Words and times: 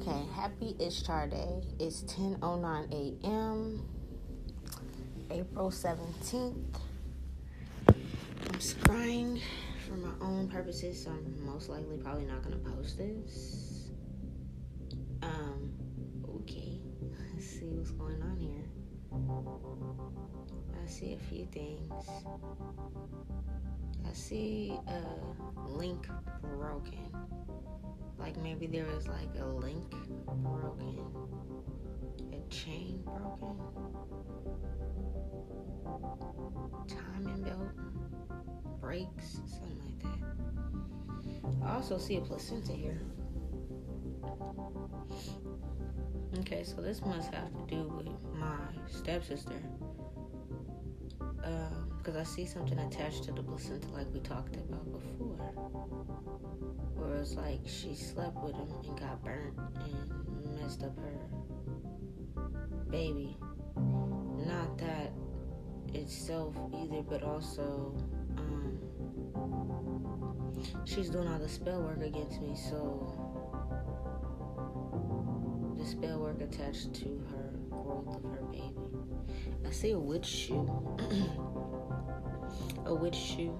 Okay, 0.00 0.22
happy 0.32 0.76
Ishtar 0.78 1.26
Day. 1.26 1.60
It's 1.80 2.02
10:09 2.02 2.92
a.m. 2.92 3.82
April 5.28 5.70
17th. 5.72 6.78
I'm 7.88 8.60
scrying 8.60 9.42
for 9.84 9.94
my 9.96 10.12
own 10.20 10.46
purposes, 10.46 11.02
so 11.02 11.10
I'm 11.10 11.44
most 11.44 11.68
likely 11.68 11.96
probably 11.96 12.26
not 12.26 12.44
gonna 12.44 12.58
post 12.58 12.96
this. 12.96 13.90
Um, 15.20 15.72
okay. 16.42 16.78
Let's 17.34 17.44
see 17.44 17.66
what's 17.66 17.90
going 17.90 18.22
on 18.22 18.36
here. 18.36 18.70
I 20.80 20.86
see 20.86 21.14
a 21.14 21.18
few 21.18 21.44
things. 21.46 21.92
I 24.08 24.12
see 24.14 24.72
a 24.86 25.68
link 25.68 26.08
broken. 26.40 27.12
Like 28.18 28.36
maybe 28.38 28.66
there 28.66 28.86
was 28.86 29.06
like 29.06 29.28
a 29.38 29.44
link 29.44 29.90
broken, 30.26 30.98
a 32.32 32.40
chain 32.50 33.02
broken, 33.04 33.60
timing 36.88 37.42
belt 37.42 37.68
breaks, 38.80 39.40
something 39.46 39.78
like 39.84 40.02
that. 40.02 41.66
I 41.66 41.74
also 41.74 41.98
see 41.98 42.16
a 42.16 42.20
placenta 42.22 42.72
here. 42.72 43.02
Okay, 46.38 46.64
so 46.64 46.80
this 46.80 47.02
must 47.04 47.34
have 47.34 47.50
to 47.52 47.74
do 47.74 47.82
with 47.88 48.38
my 48.38 48.56
stepsister. 48.86 49.60
Because 51.38 52.16
um, 52.16 52.20
I 52.20 52.24
see 52.24 52.46
something 52.46 52.78
attached 52.78 53.24
to 53.24 53.32
the 53.32 53.42
placenta 53.42 53.88
like 53.88 54.06
we 54.12 54.20
talked 54.20 54.56
about 54.56 54.84
before 54.92 55.36
where 56.96 57.16
it's 57.18 57.34
like 57.34 57.60
she 57.64 57.94
slept 57.94 58.36
with 58.42 58.54
him 58.54 58.68
and 58.84 58.98
got 58.98 59.24
burnt 59.24 59.56
and 59.56 60.60
messed 60.60 60.82
up 60.82 60.96
her 60.98 61.18
baby. 62.90 63.36
Not 63.76 64.78
that 64.78 65.12
itself 65.94 66.54
either, 66.74 67.02
but 67.02 67.22
also 67.22 67.94
um, 68.36 68.78
she's 70.84 71.10
doing 71.10 71.28
all 71.28 71.38
the 71.38 71.48
spell 71.48 71.82
work 71.82 72.02
against 72.02 72.40
me, 72.40 72.56
so 72.56 73.06
the 75.78 75.86
spell 75.86 76.18
work 76.18 76.40
attached 76.40 76.94
to 76.94 77.22
her 77.30 77.52
growth 77.70 78.16
of 78.16 78.22
her 78.24 78.42
baby. 78.50 79.07
I 79.66 79.70
see 79.70 79.90
a 79.90 79.98
witch 79.98 80.26
shoe. 80.26 80.68
a 82.86 82.94
witch 82.94 83.14
shoe. 83.14 83.56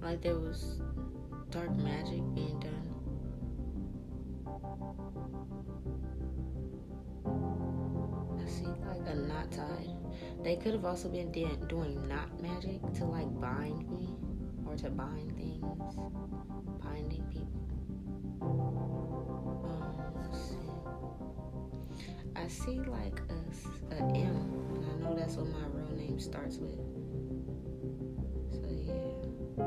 Like 0.00 0.22
there 0.22 0.38
was 0.38 0.80
dark 1.50 1.74
magic 1.76 2.22
being 2.34 2.60
done. 2.60 2.94
I 8.40 8.48
see 8.48 8.66
like 8.66 9.06
a 9.06 9.14
knot 9.14 9.50
tied. 9.50 9.96
They 10.42 10.56
could 10.56 10.74
have 10.74 10.84
also 10.84 11.08
been 11.08 11.32
de- 11.32 11.56
doing 11.68 12.06
knot 12.08 12.40
magic 12.40 12.80
to 12.94 13.04
like 13.04 13.28
bind 13.40 13.90
me 13.90 14.14
or 14.66 14.76
to 14.76 14.90
bind 14.90 15.36
things, 15.36 15.96
binding 16.82 17.24
people. 17.30 17.62
Um. 19.64 19.96
I 22.36 22.48
see 22.48 22.78
like 22.80 23.20
a, 23.30 23.94
a 23.94 23.98
M, 24.14 24.55
know 25.06 25.14
that's 25.14 25.36
what 25.36 25.46
my 25.48 25.66
real 25.72 25.90
name 25.96 26.18
starts 26.18 26.58
with. 26.58 26.78
So 28.52 28.68
yeah. 28.70 29.62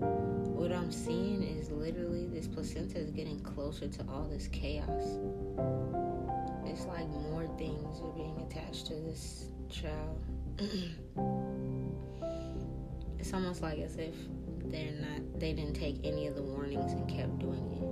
what 0.00 0.72
I'm 0.72 0.90
seeing 0.92 1.42
is 1.42 1.70
literally 1.70 2.26
this 2.28 2.46
placenta 2.46 2.98
is 2.98 3.10
getting 3.10 3.40
closer 3.40 3.88
to 3.88 4.06
all 4.08 4.28
this 4.28 4.46
chaos. 4.48 5.18
It's 6.64 6.86
like 6.86 7.08
more 7.08 7.46
things 7.58 8.00
are 8.00 8.12
being 8.12 8.40
attached 8.48 8.86
to 8.86 8.94
this 8.94 9.46
child. 9.68 10.24
it's 13.18 13.34
almost 13.34 13.62
like 13.62 13.80
as 13.80 13.96
if 13.96 14.14
they're 14.66 14.92
not 14.92 15.40
they 15.40 15.52
didn't 15.52 15.74
take 15.74 15.98
any 16.04 16.28
of 16.28 16.36
the 16.36 16.42
warnings 16.42 16.92
and 16.92 17.08
kept 17.08 17.40
doing 17.40 17.72
it. 17.72 17.82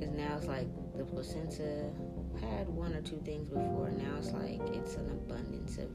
Because 0.00 0.12
now 0.14 0.36
it's 0.36 0.46
like 0.46 0.66
the 0.96 1.04
placenta 1.04 1.90
had 2.40 2.68
one 2.68 2.94
or 2.94 3.02
two 3.02 3.20
things 3.24 3.48
before. 3.48 3.90
Now 3.90 4.16
it's 4.18 4.32
like 4.32 4.60
it's 4.74 4.96
an 4.96 5.10
abundance 5.10 5.78
of 5.78 5.90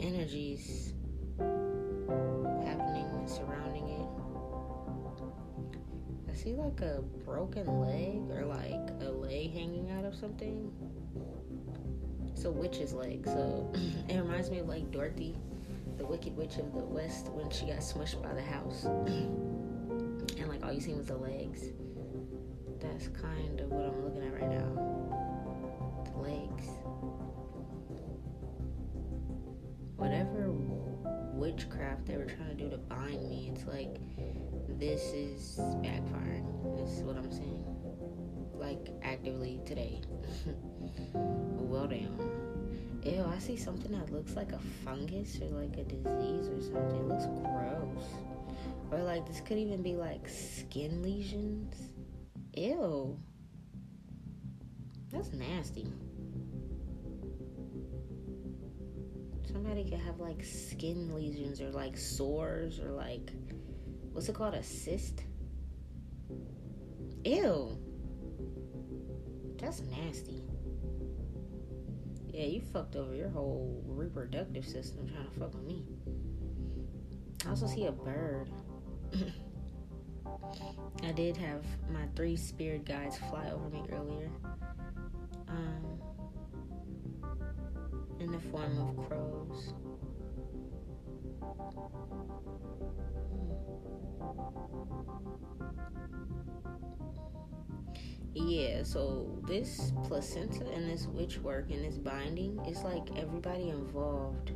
energies 0.00 0.94
happening 1.38 3.06
and 3.14 3.28
surrounding 3.28 3.88
it 3.88 4.08
I 6.28 6.34
see 6.34 6.52
like 6.52 6.80
a 6.82 7.02
broken 7.24 7.80
leg 7.80 8.20
or 8.30 8.44
like 8.44 8.90
a 9.00 9.10
leg 9.10 9.52
hanging 9.52 9.90
out 9.90 10.04
of 10.04 10.14
something. 10.14 10.70
It's 12.32 12.44
a 12.44 12.50
witch's 12.50 12.92
leg, 12.92 13.24
so 13.24 13.72
it 14.08 14.16
reminds 14.16 14.50
me 14.50 14.58
of 14.58 14.68
like 14.68 14.90
Dorothy, 14.90 15.36
the 15.96 16.04
Wicked 16.06 16.36
Witch 16.36 16.56
of 16.58 16.72
the 16.74 16.84
West, 16.84 17.28
when 17.32 17.50
she 17.50 17.66
got 17.66 17.78
smushed 17.78 18.22
by 18.22 18.34
the 18.34 18.42
house, 18.42 18.84
and 19.06 20.48
like 20.48 20.62
all 20.64 20.72
you 20.72 20.80
seen 20.80 20.98
was 20.98 21.06
the 21.06 21.16
legs. 21.16 21.70
That's 22.80 23.08
kind 23.08 23.60
of 23.60 23.70
what 23.70 23.86
I'm 23.86 24.04
looking 24.04 24.22
at 24.22 24.32
right 24.34 24.50
now. 24.50 26.04
The 26.04 26.18
legs. 26.18 26.68
Whatever 29.96 30.52
witchcraft 31.38 32.06
they 32.06 32.16
were 32.16 32.24
trying 32.24 32.48
to 32.48 32.54
do 32.54 32.70
to 32.70 32.76
bind 32.76 33.28
me, 33.28 33.50
it's 33.52 33.66
like 33.66 33.96
this 34.78 35.02
is 35.12 35.58
backfiring. 35.82 36.76
This 36.78 36.98
is 36.98 37.02
what 37.02 37.16
I'm 37.16 37.32
saying. 37.32 37.64
Like 38.54 38.90
actively 39.02 39.60
today. 39.66 40.00
well 41.14 41.88
damn. 41.88 42.16
Ew, 43.04 43.24
I 43.24 43.38
see 43.38 43.56
something 43.56 43.92
that 43.92 44.12
looks 44.12 44.36
like 44.36 44.52
a 44.52 44.58
fungus 44.84 45.40
or 45.40 45.46
like 45.46 45.76
a 45.78 45.84
disease 45.84 46.48
or 46.48 46.60
something. 46.60 47.00
It 47.00 47.08
looks 47.08 47.26
gross. 47.26 48.04
Or 48.92 49.02
like 49.02 49.26
this 49.26 49.40
could 49.40 49.58
even 49.58 49.82
be 49.82 49.94
like 49.94 50.28
skin 50.28 51.02
lesions. 51.02 51.74
Ew. 52.58 53.16
That's 55.12 55.32
nasty. 55.32 55.92
Somebody 59.46 59.84
could 59.84 60.00
have 60.00 60.18
like 60.18 60.42
skin 60.42 61.14
lesions 61.14 61.60
or 61.60 61.70
like 61.70 61.96
sores 61.96 62.80
or 62.80 62.90
like 62.90 63.30
what's 64.10 64.28
it 64.28 64.34
called? 64.34 64.54
A 64.54 64.62
cyst? 64.64 65.22
Ew. 67.24 67.78
That's 69.60 69.80
nasty. 69.82 70.42
Yeah, 72.26 72.46
you 72.46 72.60
fucked 72.60 72.96
over 72.96 73.14
your 73.14 73.28
whole 73.28 73.84
reproductive 73.86 74.66
system 74.66 75.06
trying 75.06 75.26
to 75.26 75.38
fuck 75.38 75.54
with 75.54 75.62
me. 75.62 75.84
I 77.46 77.50
also 77.50 77.68
see 77.68 77.86
a 77.86 77.92
bird. 77.92 78.50
I 81.02 81.12
did 81.12 81.36
have 81.36 81.64
my 81.90 82.06
three 82.16 82.36
spirit 82.36 82.84
guides 82.84 83.18
fly 83.30 83.50
over 83.50 83.68
me 83.68 83.82
earlier. 83.92 84.30
Um, 85.48 85.98
in 88.20 88.32
the 88.32 88.38
form 88.38 88.78
of 88.78 89.08
crows. 89.08 89.74
Yeah, 98.34 98.82
so 98.82 99.38
this 99.46 99.92
placenta 100.04 100.64
and 100.70 100.88
this 100.90 101.06
witch 101.06 101.38
work 101.38 101.70
and 101.70 101.84
this 101.84 101.98
binding, 101.98 102.60
is 102.66 102.82
like 102.82 103.08
everybody 103.16 103.68
involved, 103.68 104.52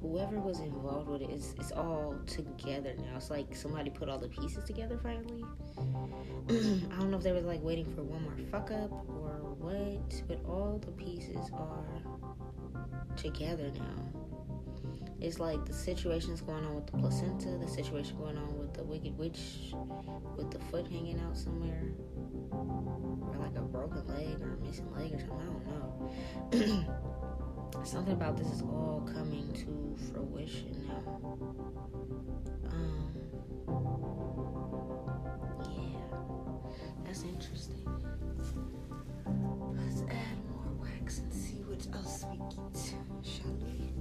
whoever 0.00 0.40
was 0.40 0.60
involved 0.60 1.08
with 1.08 1.22
it, 1.22 1.30
it's, 1.30 1.54
it's 1.58 1.72
all 1.72 2.16
together 2.26 2.94
now. 2.98 3.16
It's 3.16 3.30
like 3.30 3.54
somebody 3.54 3.90
put 3.90 4.08
all 4.08 4.18
the 4.18 4.28
pieces 4.28 4.64
together 4.64 4.98
finally. 5.02 5.44
I 6.48 7.00
don't 7.00 7.10
know 7.10 7.18
if 7.18 7.22
they 7.22 7.32
were 7.32 7.40
like 7.40 7.62
waiting 7.62 7.92
for 7.94 8.02
one 8.02 8.22
more 8.22 8.36
fuck 8.50 8.70
up 8.70 8.90
or 8.90 9.54
what, 9.58 10.22
but 10.28 10.44
all 10.44 10.80
the 10.84 10.92
pieces 10.92 11.50
are 11.52 11.84
together 13.16 13.70
now 13.74 14.10
it's 15.20 15.38
like 15.38 15.64
the 15.66 15.72
situation's 15.72 16.40
going 16.40 16.64
on 16.64 16.74
with 16.74 16.86
the 16.86 16.92
placenta, 16.92 17.58
the 17.58 17.68
situation 17.68 18.16
going 18.16 18.38
on 18.38 18.58
with 18.58 18.72
the 18.72 18.82
wicked 18.82 19.16
witch 19.18 19.74
with 20.36 20.50
the 20.50 20.58
foot 20.70 20.86
hanging 20.86 21.20
out 21.20 21.36
somewhere, 21.36 21.92
or 22.50 23.36
like 23.38 23.56
a 23.56 23.60
broken 23.60 24.06
leg 24.08 24.40
or 24.40 24.54
a 24.54 24.56
missing 24.64 24.90
leg 24.94 25.12
or 25.12 25.20
something. 25.20 26.10
I 26.52 26.62
don't 26.62 26.86
know. 26.86 26.94
something 27.84 28.12
about 28.12 28.36
this 28.36 28.46
is 28.48 28.62
all 28.62 29.08
coming 29.12 29.52
to 29.52 29.96
fruition 30.12 30.86
now. 30.86 31.38
Um, 32.70 33.12
yeah, 35.64 36.02
that's 37.04 37.22
interesting. 37.24 37.86
Let's 39.76 40.02
add 40.02 40.38
more 40.50 40.72
wax 40.82 41.18
and 41.18 41.32
see 41.32 41.62
what 41.64 41.86
else 41.94 42.24
we 42.30 42.38
get, 42.38 42.76
shall 43.24 43.56
we? 43.64 43.92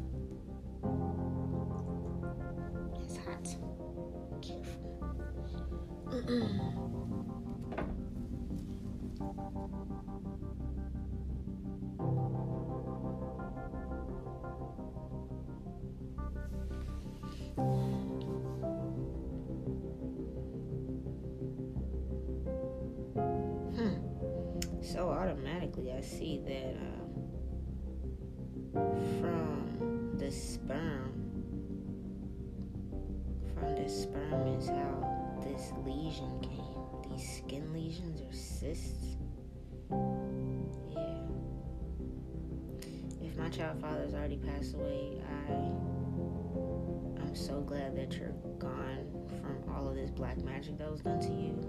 It's 3.04 3.18
hot. 3.18 3.48
Careful. 4.42 4.90
I 26.00 26.01
see 26.01 26.40
that 26.48 26.78
uh, 28.74 28.80
from 29.19 30.16
the 30.18 30.31
sperm, 30.31 31.12
from 33.54 33.75
the 33.75 33.90
sperm 33.90 34.48
is 34.48 34.69
how 34.69 35.42
this 35.44 35.74
lesion 35.86 36.40
came. 36.40 37.12
These 37.12 37.38
skin 37.40 37.74
lesions 37.74 38.22
or 38.22 38.31
cysts. 38.31 39.18
Yeah. 40.90 41.18
If 43.22 43.36
my 43.36 43.50
child 43.50 43.81
father's 43.81 44.13
already 44.13 44.38
passed 44.38 44.75
away, 44.75 45.22
I 45.28 45.51
I'm 47.22 47.36
so 47.36 47.60
glad 47.60 47.98
that 47.98 48.16
you're 48.16 48.31
gone 48.57 49.06
from 49.42 49.75
all 49.75 49.90
of 49.90 49.96
this 49.96 50.12
black 50.12 50.38
magic 50.46 50.78
that 50.78 50.90
was 50.90 51.01
done 51.01 51.19
to 51.19 51.28
you 51.28 51.60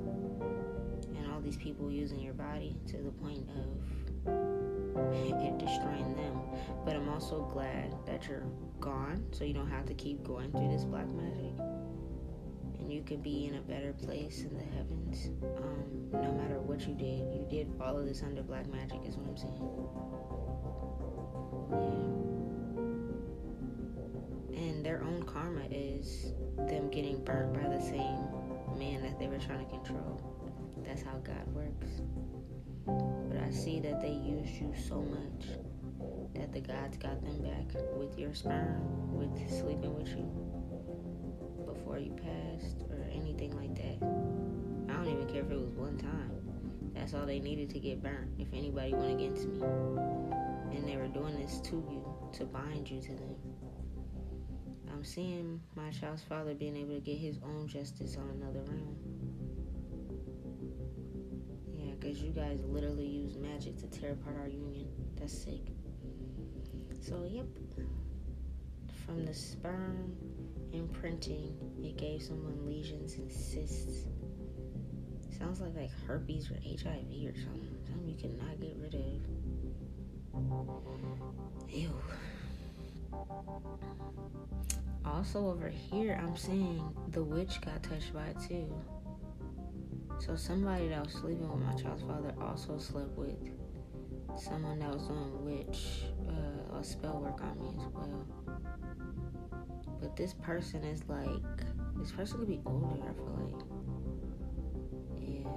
and 1.16 1.32
all 1.32 1.40
these 1.40 1.56
people 1.56 1.90
using 1.90 2.20
your 2.20 2.34
body 2.34 2.76
to 2.86 2.98
the 2.98 3.10
point 3.10 3.48
of 3.50 3.99
it 4.26 5.58
destroying 5.58 6.14
them. 6.16 6.40
But 6.84 6.96
I'm 6.96 7.08
also 7.08 7.48
glad 7.52 7.94
that 8.06 8.28
you're 8.28 8.46
gone, 8.80 9.24
so 9.32 9.44
you 9.44 9.54
don't 9.54 9.70
have 9.70 9.86
to 9.86 9.94
keep 9.94 10.22
going 10.24 10.50
through 10.52 10.68
this 10.68 10.84
black 10.84 11.08
magic. 11.08 11.52
And 12.78 12.92
you 12.92 13.02
can 13.02 13.20
be 13.20 13.46
in 13.46 13.56
a 13.56 13.60
better 13.60 13.92
place 13.92 14.42
in 14.42 14.56
the 14.56 14.64
heavens. 14.64 15.30
Um, 15.58 16.10
no 16.12 16.32
matter 16.32 16.58
what 16.60 16.86
you 16.86 16.94
did, 16.94 17.32
you 17.34 17.46
did 17.50 17.70
all 17.80 17.98
of 17.98 18.06
this 18.06 18.22
under 18.22 18.42
black 18.42 18.66
magic, 18.68 19.00
is 19.06 19.16
what 19.16 19.28
I'm 19.28 19.36
saying. 19.36 19.70
Yeah. 21.70 22.30
And 24.60 24.84
their 24.84 25.02
own 25.02 25.22
karma 25.24 25.64
is 25.70 26.32
them 26.56 26.90
getting 26.90 27.22
burnt 27.24 27.54
by 27.54 27.68
the 27.68 27.80
same 27.80 28.26
man 28.78 29.02
that 29.02 29.18
they 29.18 29.28
were 29.28 29.38
trying 29.38 29.64
to 29.64 29.70
control. 29.70 30.20
That's 30.84 31.02
how 31.02 31.18
God 31.18 31.46
works. 31.54 32.00
But 33.30 33.42
I 33.42 33.50
see 33.50 33.80
that 33.80 34.00
they 34.00 34.12
used 34.12 34.54
you 34.54 34.72
so 34.88 35.00
much 35.02 35.46
that 36.34 36.52
the 36.52 36.60
gods 36.60 36.96
got 36.96 37.22
them 37.22 37.42
back 37.42 37.80
with 37.94 38.18
your 38.18 38.34
sperm, 38.34 39.14
with 39.14 39.50
sleeping 39.50 39.94
with 39.94 40.08
you 40.08 40.28
before 41.66 41.98
you 41.98 42.12
passed 42.12 42.82
or 42.90 43.04
anything 43.12 43.56
like 43.56 43.74
that. 43.76 44.02
I 44.88 44.96
don't 44.96 45.12
even 45.12 45.26
care 45.28 45.42
if 45.42 45.50
it 45.50 45.60
was 45.60 45.74
one 45.74 45.98
time. 45.98 46.30
That's 46.94 47.14
all 47.14 47.26
they 47.26 47.40
needed 47.40 47.70
to 47.70 47.78
get 47.78 48.02
burnt 48.02 48.30
if 48.38 48.48
anybody 48.52 48.94
went 48.94 49.12
against 49.12 49.46
me. 49.48 49.60
And 49.60 50.86
they 50.86 50.96
were 50.96 51.08
doing 51.08 51.38
this 51.40 51.60
to 51.60 51.76
you, 51.76 52.04
to 52.38 52.44
bind 52.44 52.90
you 52.90 53.00
to 53.00 53.14
them. 53.14 53.34
I'm 54.92 55.04
seeing 55.04 55.60
my 55.76 55.90
child's 55.90 56.22
father 56.22 56.54
being 56.54 56.76
able 56.76 56.94
to 56.94 57.00
get 57.00 57.16
his 57.16 57.38
own 57.42 57.68
justice 57.68 58.16
on 58.16 58.28
another 58.30 58.60
realm 58.68 59.09
because 62.00 62.22
you 62.22 62.30
guys 62.30 62.60
literally 62.66 63.06
use 63.06 63.36
magic 63.36 63.76
to 63.78 63.86
tear 63.86 64.12
apart 64.12 64.36
our 64.40 64.48
union. 64.48 64.88
That's 65.18 65.36
sick. 65.36 65.60
So, 67.02 67.28
yep. 67.30 67.46
From 69.04 69.26
the 69.26 69.34
sperm 69.34 70.16
imprinting, 70.72 71.54
it 71.82 71.96
gave 71.96 72.22
someone 72.22 72.64
lesions 72.64 73.14
and 73.14 73.30
cysts. 73.30 74.06
Sounds 75.38 75.60
like 75.60 75.74
like 75.74 75.90
herpes 76.06 76.50
or 76.50 76.54
HIV 76.54 77.24
or 77.24 77.34
something. 77.40 77.76
Something 77.86 78.08
you 78.08 78.16
cannot 78.16 78.60
get 78.60 78.76
rid 78.80 78.94
of. 78.94 79.22
Ew. 81.70 81.92
Also 85.04 85.48
over 85.48 85.68
here, 85.68 86.18
I'm 86.22 86.36
seeing 86.36 86.82
the 87.08 87.22
witch 87.22 87.60
got 87.62 87.82
touched 87.82 88.12
by 88.14 88.26
it 88.26 88.36
too. 88.46 88.72
So 90.20 90.36
somebody 90.36 90.88
that 90.88 91.02
was 91.02 91.14
sleeping 91.14 91.48
with 91.50 91.62
my 91.66 91.72
child's 91.72 92.02
father 92.02 92.34
also 92.42 92.76
slept 92.78 93.16
with 93.16 93.38
someone 94.36 94.78
that 94.80 94.90
was 94.90 95.06
doing 95.08 95.44
witch 95.44 96.04
uh, 96.28 96.76
or 96.76 96.82
spell 96.84 97.18
work 97.20 97.40
on 97.42 97.58
me 97.58 97.68
as 97.78 97.86
well. 97.94 98.26
But 99.98 100.14
this 100.16 100.34
person 100.34 100.84
is 100.84 101.02
like 101.08 101.64
this 101.96 102.12
person 102.12 102.38
could 102.38 102.48
be 102.48 102.60
older. 102.66 103.02
I 103.02 103.12
feel 103.14 103.34
like. 103.40 103.64
Yeah. 105.20 105.48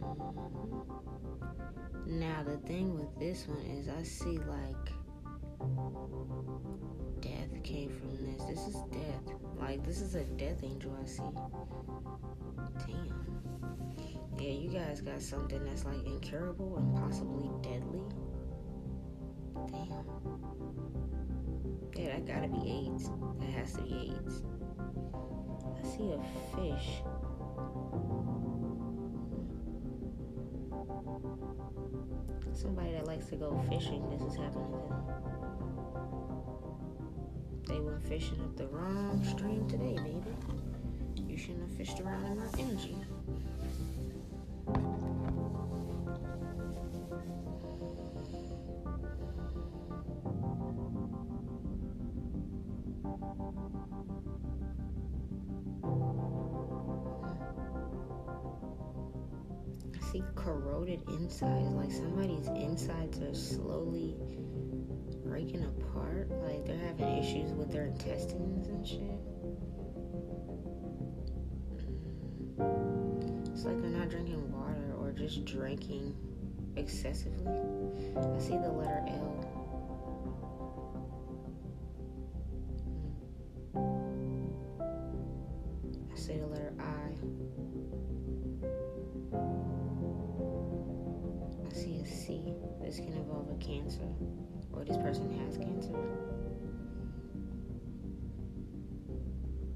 Mm-hmm. 0.00 0.84
Now 2.20 2.42
the 2.44 2.58
thing 2.66 2.94
with 2.94 3.18
this 3.18 3.48
one 3.48 3.64
is 3.66 3.88
I 3.88 4.02
see 4.04 4.38
like 4.38 4.92
death 7.20 7.62
came 7.62 7.90
from 7.90 8.16
this. 8.24 8.42
This 8.48 8.66
is 8.68 8.76
death. 8.92 9.34
Like 9.58 9.84
this 9.84 10.00
is 10.00 10.14
a 10.14 10.24
death 10.24 10.62
angel 10.62 10.96
I 11.00 11.06
see. 11.06 11.22
Damn. 12.86 13.28
Yeah, 14.38 14.50
you 14.50 14.70
guys 14.70 15.00
got 15.00 15.20
something 15.20 15.64
that's 15.64 15.84
like 15.84 16.04
incurable 16.06 16.76
and 16.76 16.96
possibly 16.96 17.50
deadly. 17.62 18.02
Damn. 19.72 20.04
Yeah, 21.96 22.12
that 22.12 22.26
gotta 22.26 22.48
be 22.48 22.86
AIDS. 22.86 23.10
That 23.40 23.50
has 23.50 23.72
to 23.72 23.82
be 23.82 24.12
AIDS. 24.14 24.42
I 25.76 25.82
see 25.88 26.12
a 26.12 26.20
fish. 26.54 27.02
Somebody 32.54 32.92
that 32.92 33.06
likes 33.06 33.26
to 33.26 33.36
go 33.36 33.60
fishing, 33.68 34.08
this 34.10 34.22
is 34.22 34.36
happening 34.36 34.70
to 34.70 34.88
them. 34.88 35.27
They 37.68 37.80
went 37.80 38.02
fishing 38.02 38.40
up 38.40 38.56
the 38.56 38.66
wrong 38.68 39.22
stream 39.22 39.68
today, 39.68 39.96
baby. 40.02 40.34
You 41.28 41.36
shouldn't 41.36 41.68
have 41.68 41.76
fished 41.76 42.00
around 42.00 42.24
in 42.24 42.38
my 42.38 42.46
energy. 42.58 42.96
I 59.94 60.10
see 60.10 60.22
corroded 60.34 61.02
insides, 61.08 61.74
like 61.74 61.92
somebody's 61.92 62.46
insides 62.48 63.20
are 63.20 63.34
slowly 63.34 64.16
breaking 65.28 65.64
apart. 65.64 66.30
Like 66.30 66.64
they're 66.64 66.78
having 66.78 67.18
issues 67.18 67.52
with 67.52 67.70
their 67.70 67.84
intestines 67.84 68.68
and 68.68 68.86
shit. 68.86 69.20
Mm. 72.58 73.52
It's 73.52 73.64
like 73.64 73.80
they're 73.80 73.90
not 73.90 74.08
drinking 74.08 74.50
water 74.50 74.94
or 74.98 75.12
just 75.12 75.44
drinking 75.44 76.16
excessively. 76.76 77.46
I 78.16 78.38
see 78.38 78.56
the 78.56 78.70
letter 78.70 79.04
L. 79.08 79.57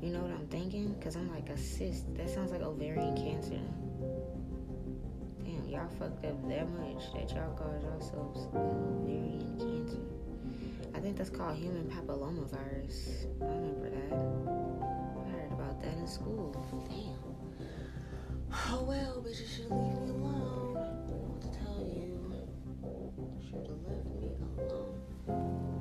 You 0.00 0.12
know 0.12 0.20
what 0.20 0.30
I'm 0.30 0.46
thinking? 0.48 0.94
Because 0.94 1.16
I'm 1.16 1.30
like 1.32 1.48
a 1.50 1.56
cyst. 1.58 2.14
That 2.16 2.28
sounds 2.30 2.52
like 2.52 2.62
ovarian 2.62 3.16
cancer. 3.16 3.60
Damn, 5.44 5.68
y'all 5.68 5.88
fucked 5.98 6.24
up 6.24 6.48
that 6.48 6.68
much 6.70 7.12
that 7.14 7.30
y'all 7.34 7.54
caused 7.56 7.84
yourselves 7.84 8.46
ovarian 8.54 9.56
cancer. 9.58 10.02
I 10.94 11.00
think 11.00 11.16
that's 11.16 11.30
called 11.30 11.56
human 11.56 11.84
papillomavirus. 11.84 13.26
I 13.40 13.44
remember 13.44 13.90
that 13.90 14.12
I 14.12 15.30
heard 15.30 15.52
about 15.52 15.80
that 15.82 15.94
in 15.94 16.06
school. 16.06 16.54
Damn. 16.88 17.17
Oh 18.50 18.84
well, 18.88 19.20
but 19.22 19.38
you 19.38 19.46
should 19.46 19.70
leave 19.70 20.00
me 20.00 20.08
alone. 20.10 20.76
I 20.76 20.80
What 21.12 21.42
to 21.42 21.48
tell 21.58 21.80
you? 21.80 22.32
Should 23.46 23.66
have 23.66 23.82
left 23.86 24.06
me 24.06 24.30
alone. 24.68 25.77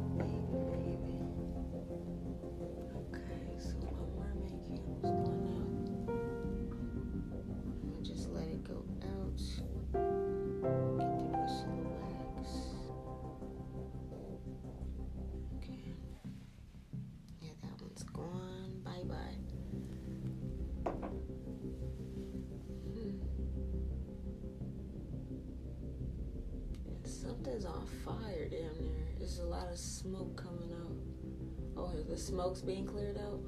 Fire 28.08 28.48
damn 28.50 28.80
near. 28.80 29.08
There's 29.18 29.40
a 29.40 29.46
lot 29.46 29.68
of 29.70 29.78
smoke 29.78 30.42
coming 30.42 30.72
out. 30.74 30.96
Oh, 31.78 31.92
the 32.10 32.18
smoke's 32.18 32.62
being 32.62 32.86
cleared 32.86 33.18
out? 33.18 33.42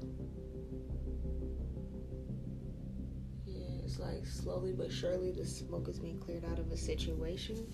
Yeah, 3.45 3.83
it's 3.83 3.99
like 3.99 4.25
slowly 4.25 4.73
but 4.73 4.91
surely 4.91 5.31
the 5.31 5.45
smoke 5.45 5.87
is 5.87 5.99
being 5.99 6.19
cleared 6.19 6.45
out 6.45 6.59
of 6.59 6.71
a 6.71 6.77
situation. 6.77 7.65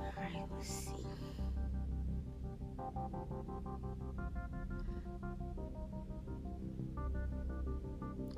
Alright, 0.00 0.48
let's 0.56 0.68
see. 0.68 0.92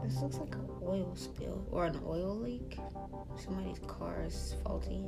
This 0.02 0.20
looks 0.20 0.36
like 0.36 0.54
an 0.54 0.68
oil 0.82 1.12
spill 1.16 1.66
or 1.70 1.86
an 1.86 1.98
oil 2.06 2.36
leak. 2.36 2.78
Somebody's 3.42 3.78
car 3.86 4.22
is 4.26 4.54
faulty. 4.62 5.06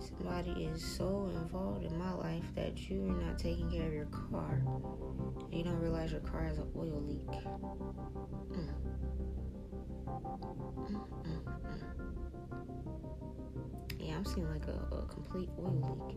Somebody 0.00 0.64
is 0.64 0.82
so 0.82 1.30
involved 1.34 1.84
in 1.84 1.98
my 1.98 2.12
life 2.12 2.44
that 2.54 2.88
you 2.88 3.08
are 3.08 3.22
not 3.22 3.38
taking 3.38 3.70
care 3.70 3.86
of 3.86 3.92
your 3.92 4.06
car. 4.06 4.62
You 5.50 5.64
don't 5.64 5.80
realize 5.80 6.12
your 6.12 6.20
car 6.20 6.44
has 6.44 6.58
an 6.58 6.68
oil 6.76 7.02
leak. 7.06 7.26
Mm. 8.52 8.68
Mm, 10.88 11.00
mm, 11.24 11.42
mm. 11.44 11.98
yeah, 13.98 14.16
I'm 14.16 14.24
seeing 14.24 14.48
like 14.48 14.66
a, 14.66 14.94
a 14.94 15.02
complete 15.06 15.50
oil 15.58 15.98
leak. 16.06 16.16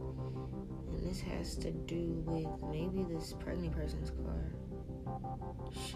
And 0.95 1.09
this 1.09 1.19
has 1.21 1.55
to 1.57 1.71
do 1.71 2.23
with 2.25 2.47
maybe 2.71 3.03
this 3.11 3.33
pregnant 3.39 3.73
person's 3.75 4.11
car. 4.11 4.53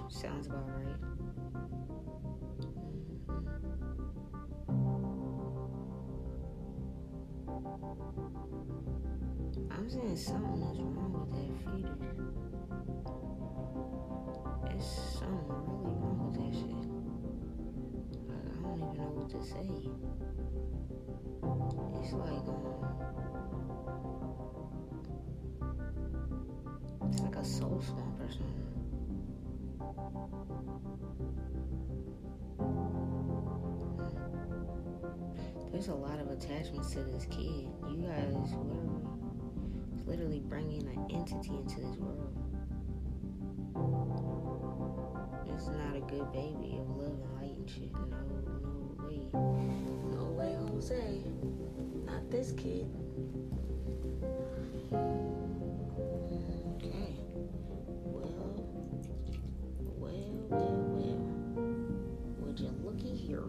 Sounds 0.10 0.48
about 0.48 0.67
right. 0.67 0.96
I'm 9.71 9.89
saying 9.89 10.17
something 10.17 10.62
is 10.62 10.79
wrong 10.81 11.13
with 11.13 11.31
that 11.31 11.50
fetus. 11.63 12.03
It's 14.71 14.89
something 15.19 15.63
really 15.79 15.95
wrong 15.95 16.19
with 16.25 16.35
that 16.35 16.51
shit. 16.53 16.83
Like, 18.27 18.47
I 18.51 18.59
don't 18.62 18.75
even 18.75 18.95
know 18.97 19.12
what 19.15 19.29
to 19.29 19.39
say. 19.41 19.69
It's 22.03 22.12
like, 22.13 22.47
um, 22.50 22.74
it's 27.09 27.19
like 27.21 27.38
a 27.38 27.45
soul 27.45 27.79
swamp 27.81 28.19
or 28.19 28.29
something. 28.29 28.65
There's 35.71 35.88
a 35.89 35.93
lot 35.93 36.19
of 36.19 36.29
attachments 36.29 36.91
to 36.91 37.00
this 37.03 37.25
kid. 37.25 37.67
You 37.89 38.07
guys, 38.07 38.53
were 38.53 39.01
literally 40.05 40.39
bringing 40.39 40.83
an 40.83 41.07
entity 41.13 41.50
into 41.57 41.81
this 41.81 41.97
world. 41.97 42.33
It's 45.53 45.67
not 45.67 45.95
a 45.95 46.01
good 46.01 46.31
baby 46.31 46.77
of 46.79 46.89
love 46.97 47.19
and 47.21 47.33
light 47.41 47.57
and 47.57 47.69
shit. 47.69 47.91
No, 47.93 48.00
no 48.97 49.05
way. 49.05 49.19
No 50.12 50.24
way, 50.38 50.55
Jose. 50.71 51.21
Not 52.05 52.29
this 52.29 52.51
kid. 52.51 52.88
Okay. 56.77 57.15
Well, 58.03 58.29
well, 59.97 60.21
well, 60.50 60.74
well. 60.93 61.19
Would 62.39 62.59
you 62.59 62.71
looky 62.83 63.15
here? 63.15 63.43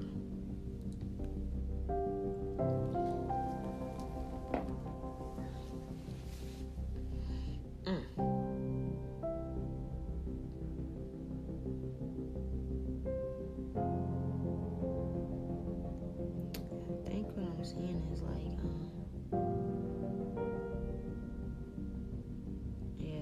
Um, 1.88 2.26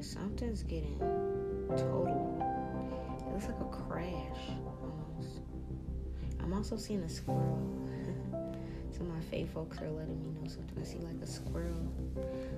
something's 0.05 0.63
getting 0.63 0.99
total. 1.71 2.39
It 3.21 3.33
looks 3.33 3.47
like 3.47 3.61
a 3.61 3.65
crash 3.65 4.51
almost. 4.67 5.41
I'm 6.41 6.53
also 6.53 6.77
seeing 6.77 7.03
a 7.03 7.09
squirrel. 7.09 7.89
Of 8.95 9.09
my 9.09 9.21
fae 9.29 9.45
folks 9.53 9.79
are 9.79 9.91
letting 9.91 10.23
me 10.23 10.41
know 10.41 10.49
something. 10.49 10.79
I 10.81 10.85
see 10.85 10.99
like 10.99 11.21
a 11.21 11.27
squirrel. 11.27 11.93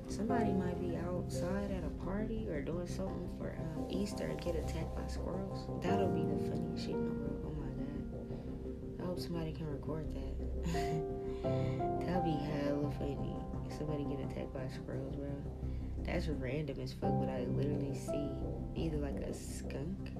Somebody 0.07 0.53
might 0.53 0.79
be 0.79 0.95
outside 0.95 1.71
at 1.71 1.83
a 1.83 2.05
party 2.05 2.47
or 2.51 2.61
doing 2.61 2.87
something 2.87 3.31
for 3.39 3.57
um, 3.59 3.87
Easter 3.89 4.27
and 4.27 4.39
get 4.39 4.55
attacked 4.55 4.95
by 4.95 5.07
squirrels. 5.07 5.67
That'll 5.83 6.09
be 6.09 6.21
the 6.21 6.51
funniest 6.51 6.85
shit 6.85 6.95
in 6.95 7.09
the 7.09 7.15
world. 7.15 7.41
Oh 7.47 7.57
my 7.57 7.73
god. 7.73 9.03
I 9.03 9.07
hope 9.07 9.19
somebody 9.19 9.53
can 9.53 9.67
record 9.67 10.13
that. 10.13 10.77
That'll 12.05 12.23
be 12.23 12.37
hella 12.37 12.93
funny. 12.99 13.37
If 13.71 13.79
somebody 13.79 14.05
get 14.05 14.21
attacked 14.31 14.53
by 14.53 14.69
squirrels, 14.69 15.17
bro. 15.17 15.33
That's 16.05 16.29
random 16.29 16.79
as 16.81 16.93
fuck, 16.93 17.19
but 17.19 17.31
I 17.31 17.47
literally 17.49 17.95
see 17.95 18.29
either 18.77 18.99
like 18.99 19.17
a 19.17 19.33
skunk. 19.33 20.13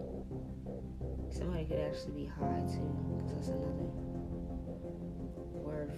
Somebody 1.31 1.67
could 1.67 1.79
actually 1.79 2.25
be 2.25 2.27
high 2.27 2.65
too, 2.73 2.89
because 3.21 3.37
that's 3.37 3.49
another 3.49 4.06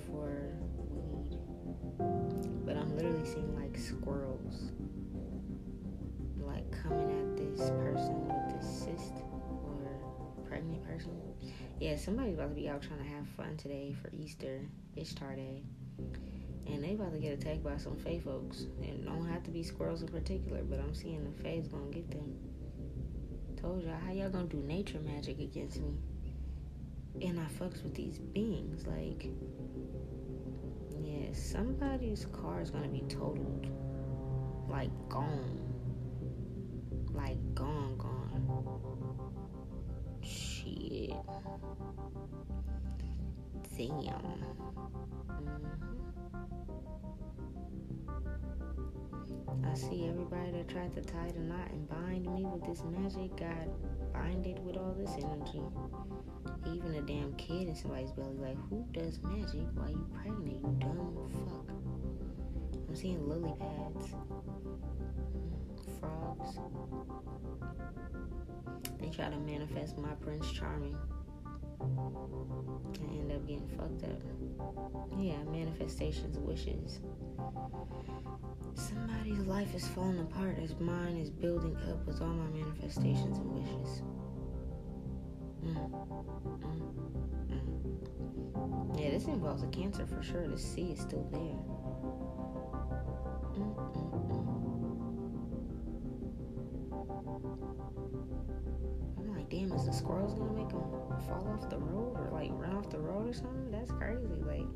for 0.06 0.54
weed. 0.76 1.38
But 2.64 2.76
I'm 2.76 2.94
literally 2.96 3.24
seeing 3.24 3.54
like 3.60 3.76
squirrels, 3.78 4.72
like 6.40 6.70
coming 6.82 7.10
at 7.10 7.36
this 7.36 7.70
person 7.70 8.28
with 8.28 8.56
this 8.56 8.78
cyst 8.84 9.14
or 9.64 10.44
pregnant 10.48 10.84
person. 10.84 11.12
Yeah, 11.80 11.96
somebody's 11.96 12.34
about 12.34 12.50
to 12.50 12.54
be 12.54 12.68
out 12.68 12.82
trying 12.82 12.98
to 12.98 13.08
have 13.08 13.26
fun 13.36 13.56
today 13.56 13.94
for 14.02 14.10
Easter, 14.12 14.68
Ishtar 14.96 15.36
Day. 15.36 15.62
And 16.66 16.84
they 16.84 16.94
about 16.94 17.12
to 17.12 17.18
get 17.18 17.32
attacked 17.32 17.64
by 17.64 17.76
some 17.76 17.96
fae 17.96 18.18
folks. 18.18 18.66
And 18.82 19.04
don't 19.04 19.26
have 19.26 19.42
to 19.44 19.50
be 19.50 19.62
squirrels 19.62 20.02
in 20.02 20.08
particular, 20.08 20.62
but 20.62 20.80
I'm 20.80 20.94
seeing 20.94 21.24
the 21.24 21.42
fae's 21.42 21.68
gonna 21.68 21.90
get 21.90 22.10
them. 22.10 22.36
Told 23.56 23.82
y'all, 23.82 23.96
how 24.04 24.12
y'all 24.12 24.28
gonna 24.28 24.44
do 24.44 24.58
nature 24.58 25.00
magic 25.00 25.40
against 25.40 25.80
me? 25.80 25.98
And 27.20 27.40
I 27.40 27.44
fucks 27.44 27.82
with 27.82 27.94
these 27.94 28.18
beings. 28.18 28.86
Like, 28.86 29.28
yeah, 31.02 31.32
somebody's 31.32 32.26
car 32.26 32.60
is 32.60 32.70
gonna 32.70 32.88
be 32.88 33.02
totaled. 33.08 33.66
Like, 34.68 34.90
gone. 35.08 35.60
Like, 37.12 37.38
gone, 37.54 37.96
gone. 37.98 38.18
Shit. 40.22 41.10
Damn. 43.76 44.44
Mhm. 49.28 49.64
I 49.64 49.74
see 49.74 50.06
everybody 50.08 50.50
that 50.52 50.68
tried 50.68 50.92
to 50.94 51.00
tie 51.00 51.30
the 51.30 51.40
knot 51.40 51.70
and 51.70 51.88
bind 51.88 52.26
me 52.26 52.44
with 52.44 52.64
this 52.64 52.82
magic 52.84 53.36
got 53.36 53.68
binded 54.12 54.58
with 54.64 54.76
all 54.76 54.94
this 54.94 55.12
energy. 55.16 55.62
Even 56.74 56.94
a 56.94 57.02
damn 57.02 57.34
kid 57.34 57.68
in 57.68 57.74
somebody's 57.74 58.12
belly, 58.12 58.36
like, 58.36 58.56
who 58.68 58.84
does 58.92 59.20
magic 59.22 59.66
while 59.74 59.90
you 59.90 60.06
pregnant, 60.14 60.60
you 60.60 60.76
dumb 60.80 61.28
fuck? 61.30 61.74
I'm 62.88 62.96
seeing 62.96 63.28
lily 63.28 63.54
pads, 63.58 64.14
mm, 65.34 66.00
frogs. 66.00 66.58
They 69.00 69.08
try 69.08 69.30
to 69.30 69.38
manifest 69.38 69.98
my 69.98 70.12
Prince 70.20 70.50
Charming 70.52 70.96
I 71.80 71.84
end 73.12 73.32
up 73.32 73.46
getting 73.46 73.68
fucked 73.68 74.04
up. 74.04 74.22
Yeah, 75.18 75.42
manifestations, 75.50 76.38
wishes. 76.38 77.00
Somebody's 78.74 79.40
life 79.40 79.74
is 79.74 79.86
falling 79.88 80.20
apart 80.20 80.58
as 80.62 80.78
mine 80.80 81.16
is 81.16 81.30
building 81.30 81.76
up 81.90 82.04
with 82.06 82.20
all 82.20 82.28
my 82.28 82.48
manifestations 82.48 83.38
and 83.38 83.52
wishes. 83.52 84.02
Mm. 85.68 85.90
Mm. 86.60 87.58
Mm. 88.56 89.00
Yeah, 89.00 89.10
this 89.10 89.26
involves 89.26 89.62
a 89.62 89.66
cancer 89.68 90.06
for 90.06 90.22
sure. 90.22 90.48
The 90.48 90.58
C 90.58 90.92
is 90.92 91.00
still 91.00 91.26
there. 91.30 91.58
Mm, 93.54 93.74
mm, 93.76 93.94
mm. 93.94 94.48
I'm 99.18 99.28
like, 99.36 99.48
damn, 99.50 99.72
is 99.72 99.84
the 99.86 99.92
squirrels 99.92 100.34
gonna 100.34 100.52
make 100.52 100.68
them 100.68 100.80
fall 101.26 101.48
off 101.52 101.68
the 101.68 101.78
road 101.78 102.16
or 102.18 102.30
like 102.32 102.50
run 102.52 102.76
off 102.76 102.88
the 102.90 102.98
road 102.98 103.28
or 103.28 103.32
something? 103.32 103.70
That's 103.70 103.90
crazy. 103.90 104.26
Like, 104.46 104.66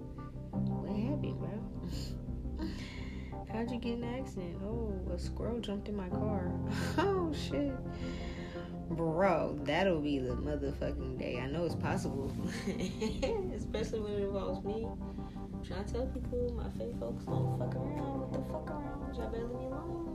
what 0.51 0.97
happened, 0.97 1.39
bro? 1.39 2.69
How'd 3.53 3.71
you 3.71 3.79
get 3.79 3.99
an 3.99 4.05
accident? 4.05 4.57
Oh, 4.65 4.93
a 5.13 5.19
squirrel 5.19 5.61
jumped 5.61 5.89
in 5.89 5.97
my 5.97 6.09
car. 6.09 6.51
oh 6.99 7.33
shit. 7.33 7.73
Bro, 8.97 9.61
that'll 9.65 10.01
be 10.01 10.19
the 10.19 10.35
motherfucking 10.35 11.19
day. 11.19 11.41
I 11.43 11.47
know 11.47 11.65
it's 11.65 11.75
possible. 11.75 12.31
Especially 13.57 14.01
when 14.01 14.13
it 14.13 14.23
involves 14.23 14.65
me. 14.65 14.87
Should 15.63 15.77
I 15.77 15.83
tell 15.85 16.07
people 16.07 16.53
my 16.57 16.69
fae 16.79 16.93
folks 16.99 17.25
don't 17.25 17.59
fuck 17.59 17.75
around? 17.75 18.21
What 18.21 18.33
the 18.33 18.41
fuck 18.53 18.71
around? 18.71 19.15
Y'all 19.17 19.31
better 19.31 19.45
leave 19.45 19.61
me 19.61 19.67
alone. 19.67 20.13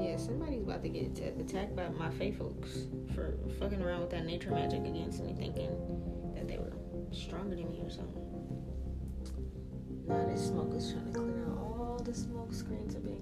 Yeah, 0.00 0.16
somebody's 0.16 0.62
about 0.62 0.82
to 0.82 0.88
get 0.88 1.18
attacked 1.18 1.76
by 1.76 1.88
my 1.90 2.10
fae 2.10 2.30
folks 2.32 2.86
for 3.14 3.38
fucking 3.58 3.82
around 3.82 4.00
with 4.00 4.10
that 4.10 4.24
nature 4.24 4.50
magic 4.50 4.84
against 4.84 5.22
me, 5.22 5.34
thinking 5.36 5.70
that 6.34 6.48
they 6.48 6.58
were 6.58 6.72
stronger 7.12 7.56
than 7.56 7.70
me 7.70 7.80
or 7.82 7.90
something. 7.90 8.24
Now 10.06 10.24
this 10.26 10.46
smoke 10.46 10.72
is 10.74 10.92
trying 10.92 11.12
to 11.12 11.18
clear 11.18 11.44
out. 11.44 11.58
All 11.58 12.00
the 12.02 12.14
smoke 12.14 12.54
screens 12.54 12.94
are 12.94 13.00
being. 13.00 13.17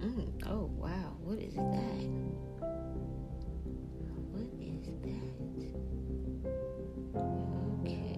Mm, 0.00 0.32
oh 0.46 0.64
wow, 0.76 1.16
what 1.22 1.38
is 1.38 1.54
that? 1.54 1.62
What 4.32 4.48
is 4.60 4.86
that? 5.02 5.36
Okay. 7.84 8.16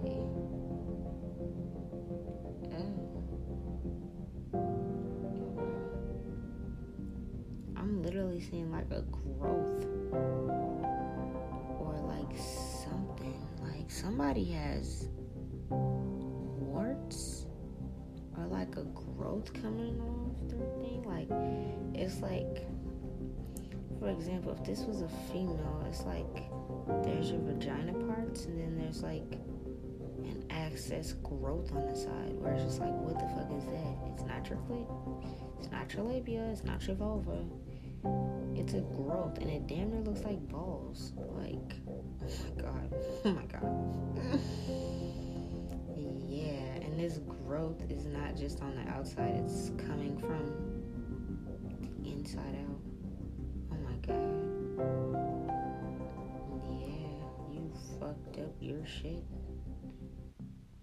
Oh. 2.73 2.97
I'm 7.77 8.03
literally 8.03 8.41
seeing 8.41 8.71
like 8.71 8.91
a 8.93 9.03
growth 9.03 9.85
or 11.81 11.95
like 12.07 12.39
something. 12.39 13.47
Like 13.63 13.91
somebody 13.91 14.45
has 14.53 15.09
or 18.37 18.47
like 18.47 18.77
a 18.77 18.85
growth 18.85 19.53
coming 19.55 20.01
off 20.01 20.49
their 20.49 20.67
thing. 20.81 21.03
Like 21.05 21.29
it's 21.95 22.21
like, 22.21 22.67
for 23.99 24.09
example, 24.09 24.53
if 24.53 24.65
this 24.65 24.81
was 24.81 25.03
a 25.03 25.09
female, 25.33 25.85
it's 25.89 26.03
like 26.03 26.49
there's 27.05 27.31
your 27.31 27.41
vagina 27.41 27.93
parts, 28.07 28.47
and 28.47 28.61
then 28.61 28.79
there's 28.79 29.03
like 29.03 29.33
an 30.25 30.45
excess 30.51 31.15
growth 31.23 31.73
on 31.73 31.87
the 31.87 31.97
side 31.97 32.35
where 32.41 32.55
it's 32.55 32.65
just 32.65 32.81
like, 32.81 32.93
what 32.93 33.15
the 33.15 33.27
fuck 33.35 33.51
is 33.57 33.65
that? 33.67 33.97
It's 34.13 34.23
not 34.23 34.49
your 34.49 34.59
clit, 34.69 34.87
it's 35.59 35.71
not 35.71 35.93
your 35.95 36.03
labia, 36.05 36.45
it's 36.51 36.65
not 36.65 36.87
your 36.87 36.97
vulva. 36.97 37.45
It's 38.57 38.75
a 38.75 38.81
growth, 38.81 39.39
and 39.39 39.49
it 39.49 39.67
damn 39.69 39.91
near 39.91 40.01
looks 40.01 40.25
like 40.25 40.41
balls. 40.49 41.13
Like, 41.17 41.77
oh 41.89 42.05
my 42.21 42.63
god, 42.63 42.95
oh 43.25 43.33
my 43.33 43.47
god. 43.47 45.29
yeah, 46.33 46.87
and 46.87 46.99
this 46.99 47.19
growth 47.19 47.83
is 47.91 48.07
not 48.07 48.37
just 48.37 48.63
on 48.63 48.75
the 48.75 48.91
outside; 48.91 49.35
it's 49.45 49.71
coming 49.87 50.17
from 50.19 50.47
the 51.81 52.11
inside 52.11 52.57
out. 52.65 52.81
Oh 53.71 53.77
my 53.85 53.97
god. 54.07 54.33
Yeah, 56.71 57.53
you 57.53 57.71
fucked 58.01 58.39
up 58.39 58.55
your 58.61 58.85
shit. 58.87 59.25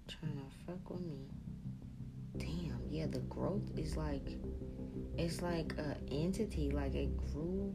Trying 0.07 0.37
to 0.37 0.55
fuck 0.67 0.89
with 0.89 1.01
me. 1.01 1.25
Damn, 2.37 2.81
yeah, 2.87 3.07
the 3.07 3.19
growth 3.21 3.71
is 3.75 3.97
like 3.97 4.37
it's 5.17 5.41
like 5.41 5.73
a 5.79 5.97
entity, 6.11 6.69
like 6.69 6.93
it 6.93 7.17
grew 7.17 7.73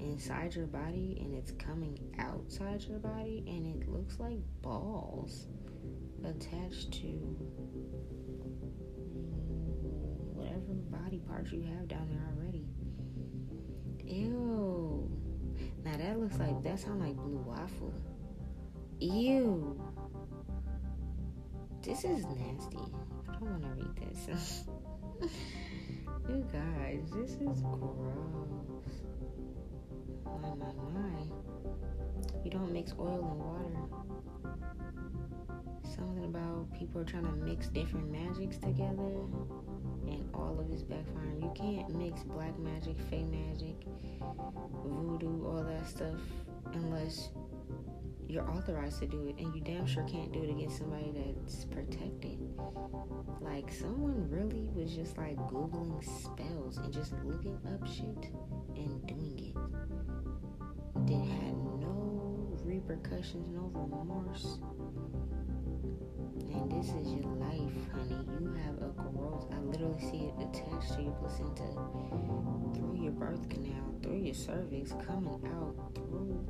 inside 0.00 0.54
your 0.54 0.66
body 0.66 1.18
and 1.20 1.34
it's 1.34 1.52
coming 1.52 1.98
outside 2.18 2.82
your 2.82 2.98
body 2.98 3.44
and 3.46 3.82
it 3.82 3.88
looks 3.88 4.18
like 4.18 4.38
balls 4.60 5.46
attached 6.24 6.92
to 6.92 7.06
whatever 10.34 10.74
body 10.90 11.18
parts 11.28 11.52
you 11.52 11.62
have 11.62 11.88
down 11.88 12.08
there 12.08 12.26
already. 12.36 12.66
Ew. 14.04 15.10
Now 15.84 15.96
that 15.96 16.18
looks 16.18 16.38
like 16.38 16.62
that 16.62 16.78
sounds 16.78 17.02
like 17.02 17.16
blue 17.16 17.44
waffle. 17.46 17.94
Ew. 19.00 19.80
This 21.82 22.04
is 22.04 22.24
nasty. 22.24 22.78
I 23.28 23.32
don't 23.32 23.50
want 23.50 23.62
to 23.62 23.68
read 23.70 23.96
this. 23.96 24.64
you 26.28 26.46
guys, 26.52 27.10
this 27.12 27.30
is 27.32 27.62
gross. 27.62 29.00
My, 30.24 30.54
my, 30.54 30.72
my. 30.92 31.24
You 32.44 32.50
don't 32.50 32.72
mix 32.72 32.92
oil 32.98 33.28
and 33.30 33.38
water. 33.38 34.31
Something 36.02 36.24
about 36.24 36.66
people 36.76 37.00
are 37.00 37.04
trying 37.04 37.26
to 37.26 37.32
mix 37.32 37.68
different 37.68 38.10
magics 38.10 38.58
together 38.58 39.28
and 40.08 40.28
all 40.34 40.58
of 40.58 40.68
it's 40.72 40.82
backfiring. 40.82 41.40
You 41.40 41.52
can't 41.54 41.94
mix 41.94 42.24
black 42.24 42.58
magic, 42.58 42.96
fey 43.08 43.22
magic, 43.22 43.76
voodoo, 44.84 45.46
all 45.46 45.62
that 45.62 45.86
stuff 45.88 46.18
unless 46.72 47.30
you're 48.26 48.50
authorized 48.50 48.98
to 48.98 49.06
do 49.06 49.28
it, 49.28 49.36
and 49.38 49.54
you 49.54 49.60
damn 49.60 49.86
sure 49.86 50.02
can't 50.08 50.32
do 50.32 50.42
it 50.42 50.50
against 50.50 50.78
somebody 50.78 51.12
that's 51.14 51.66
protected. 51.66 52.38
Like, 53.40 53.70
someone 53.72 54.28
really 54.28 54.70
was 54.74 54.92
just 54.92 55.16
like 55.18 55.36
Googling 55.50 56.02
spells 56.02 56.78
and 56.78 56.92
just 56.92 57.12
looking 57.22 57.60
up 57.72 57.86
shit 57.86 58.32
and 58.74 59.06
doing 59.06 59.38
it. 59.38 61.06
They 61.06 61.14
had 61.14 61.56
no 61.78 62.58
repercussions, 62.64 63.48
no 63.54 63.70
remorse. 63.72 64.58
And 66.54 66.70
this 66.70 66.88
is 66.90 67.12
your 67.12 67.24
life, 67.36 67.90
honey. 67.92 68.26
You 68.40 68.52
have 68.64 68.76
a 68.76 68.92
growth. 68.94 69.46
I 69.52 69.58
literally 69.58 70.00
see 70.00 70.24
it 70.26 70.34
attached 70.38 70.94
to 70.94 71.02
your 71.02 71.12
placenta, 71.12 71.64
through 72.74 72.98
your 73.02 73.12
birth 73.12 73.48
canal, 73.48 73.94
through 74.02 74.18
your 74.18 74.34
cervix, 74.34 74.92
coming 75.06 75.40
out 75.46 75.94
through 75.94 76.46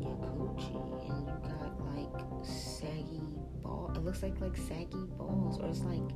your 0.00 0.16
coochie, 0.16 1.08
and 1.08 1.26
you 1.26 1.34
got 1.48 1.80
like 1.94 2.44
saggy 2.44 3.22
ball. 3.62 3.90
It 3.94 4.04
looks 4.04 4.22
like 4.22 4.40
like 4.40 4.56
saggy 4.56 5.06
balls, 5.16 5.58
or 5.58 5.68
it's 5.68 5.80
like 5.80 6.10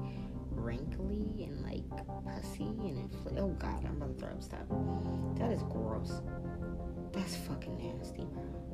wrinkly 0.51 1.45
and 1.49 1.61
like 1.63 1.89
pussy 2.25 2.65
and 2.65 3.11
infl- 3.11 3.39
oh 3.39 3.57
god, 3.59 3.85
I'm 3.85 3.97
about 3.97 4.19
to 4.19 4.27
throw 4.27 4.35
up. 4.35 4.43
Stop. 4.43 4.69
That 5.39 5.51
is 5.53 5.63
gross. 5.63 6.21
That's 7.13 7.37
fucking 7.37 7.79
nasty, 7.79 8.25
bro. 8.25 8.66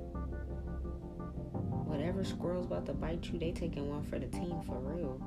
Whatever 1.92 2.24
squirrel's 2.24 2.64
about 2.64 2.87
to 2.87 2.94
bite 2.94 3.28
you, 3.31 3.38
they 3.38 3.52
taking 3.52 3.90
one 3.90 4.02
for 4.02 4.18
the 4.18 4.24
team 4.28 4.62
for 4.66 4.78
real. 4.78 5.20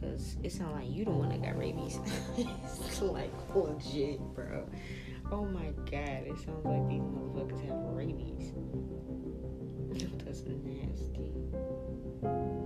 Cause 0.00 0.36
it 0.42 0.50
sounds 0.50 0.74
like 0.74 0.90
you 0.90 1.04
the 1.04 1.12
one 1.12 1.28
that 1.28 1.42
got 1.42 1.56
rabies. 1.56 2.00
it's 2.36 3.00
like 3.00 3.30
oh, 3.54 3.60
legit, 3.60 4.18
bro. 4.34 4.68
Oh 5.30 5.44
my 5.44 5.66
god, 5.88 6.26
it 6.26 6.36
sounds 6.44 6.64
like 6.64 6.88
these 6.88 7.02
motherfuckers 7.02 7.64
have 7.66 7.78
rabies. 7.94 8.50
That's 10.24 10.42
nasty. 10.42 11.30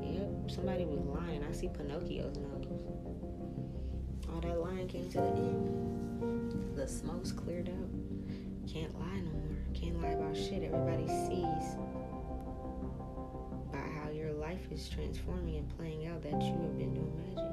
Yep, 0.02 0.50
somebody 0.50 0.86
was 0.86 1.04
lying. 1.04 1.44
I 1.44 1.52
see 1.52 1.68
Pinocchio's 1.68 2.38
nose. 2.38 2.68
Oh, 2.70 4.32
All 4.32 4.40
that 4.40 4.58
lying 4.58 4.88
came 4.88 5.10
to 5.10 5.18
the 5.18 5.26
end. 5.26 6.74
The 6.74 6.88
smoke's 6.88 7.32
cleared 7.32 7.68
up. 7.68 8.72
Can't 8.72 8.98
lie 8.98 9.20
no 9.20 9.30
more. 9.30 9.58
Can't 9.74 10.00
lie 10.00 10.08
about 10.08 10.34
shit. 10.34 10.62
Everybody 10.62 11.06
sees 11.06 11.76
is 14.70 14.88
transforming 14.88 15.56
and 15.56 15.76
playing 15.76 16.06
out 16.06 16.22
that 16.22 16.40
you 16.40 16.52
have 16.52 16.78
been 16.78 16.94
doing 16.94 17.12
magic. 17.18 17.50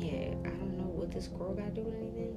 Yeah, 0.00 0.34
I 0.44 0.50
don't 0.50 0.76
know 0.78 0.90
what 0.90 1.10
this 1.12 1.26
squirrel 1.26 1.54
got 1.54 1.74
to 1.74 1.82
do 1.82 1.82
with 1.82 1.94
anything, 1.94 2.36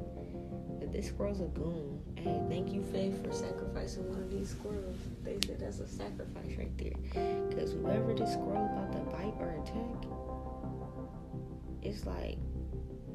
but 0.80 0.92
this 0.92 1.08
squirrel's 1.08 1.42
a 1.42 1.46
goon. 1.46 2.00
Hey, 2.16 2.40
thank 2.48 2.72
you, 2.74 2.84
Faye, 2.92 3.14
for 3.24 3.32
sacrificing 3.34 4.08
one 4.10 4.22
of 4.22 4.30
these 4.30 4.50
squirrels. 4.50 4.98
They 5.24 5.40
said 5.46 5.60
that's 5.60 5.80
a 5.80 5.88
sacrifice 5.88 6.58
right 6.58 6.78
there. 6.78 6.94
Because 7.50 7.72
whoever 7.74 8.14
this 8.14 8.34
squirrel 8.34 8.66
about 8.66 8.92
to 8.94 9.00
bite 9.10 9.34
or 9.40 9.52
attack, 9.62 10.06
it's 11.82 12.06
like 12.06 12.38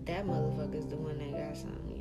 that 0.06 0.26
motherfucker's 0.26 0.86
the 0.86 0.96
one 0.96 1.18
that 1.18 1.32
got 1.32 1.56
something, 1.56 1.93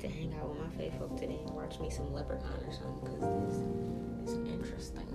to 0.00 0.08
hang 0.08 0.34
out 0.40 0.48
with 0.48 0.58
my 0.58 0.68
fae 0.78 0.90
folk 0.98 1.14
today 1.18 1.38
and 1.46 1.54
watch 1.54 1.78
me 1.78 1.90
some 1.90 2.10
Leprechaun 2.12 2.64
or 2.66 2.72
something 2.72 3.04
because 3.04 3.20
this 4.24 4.32
is 4.32 4.38
interesting. 4.48 5.06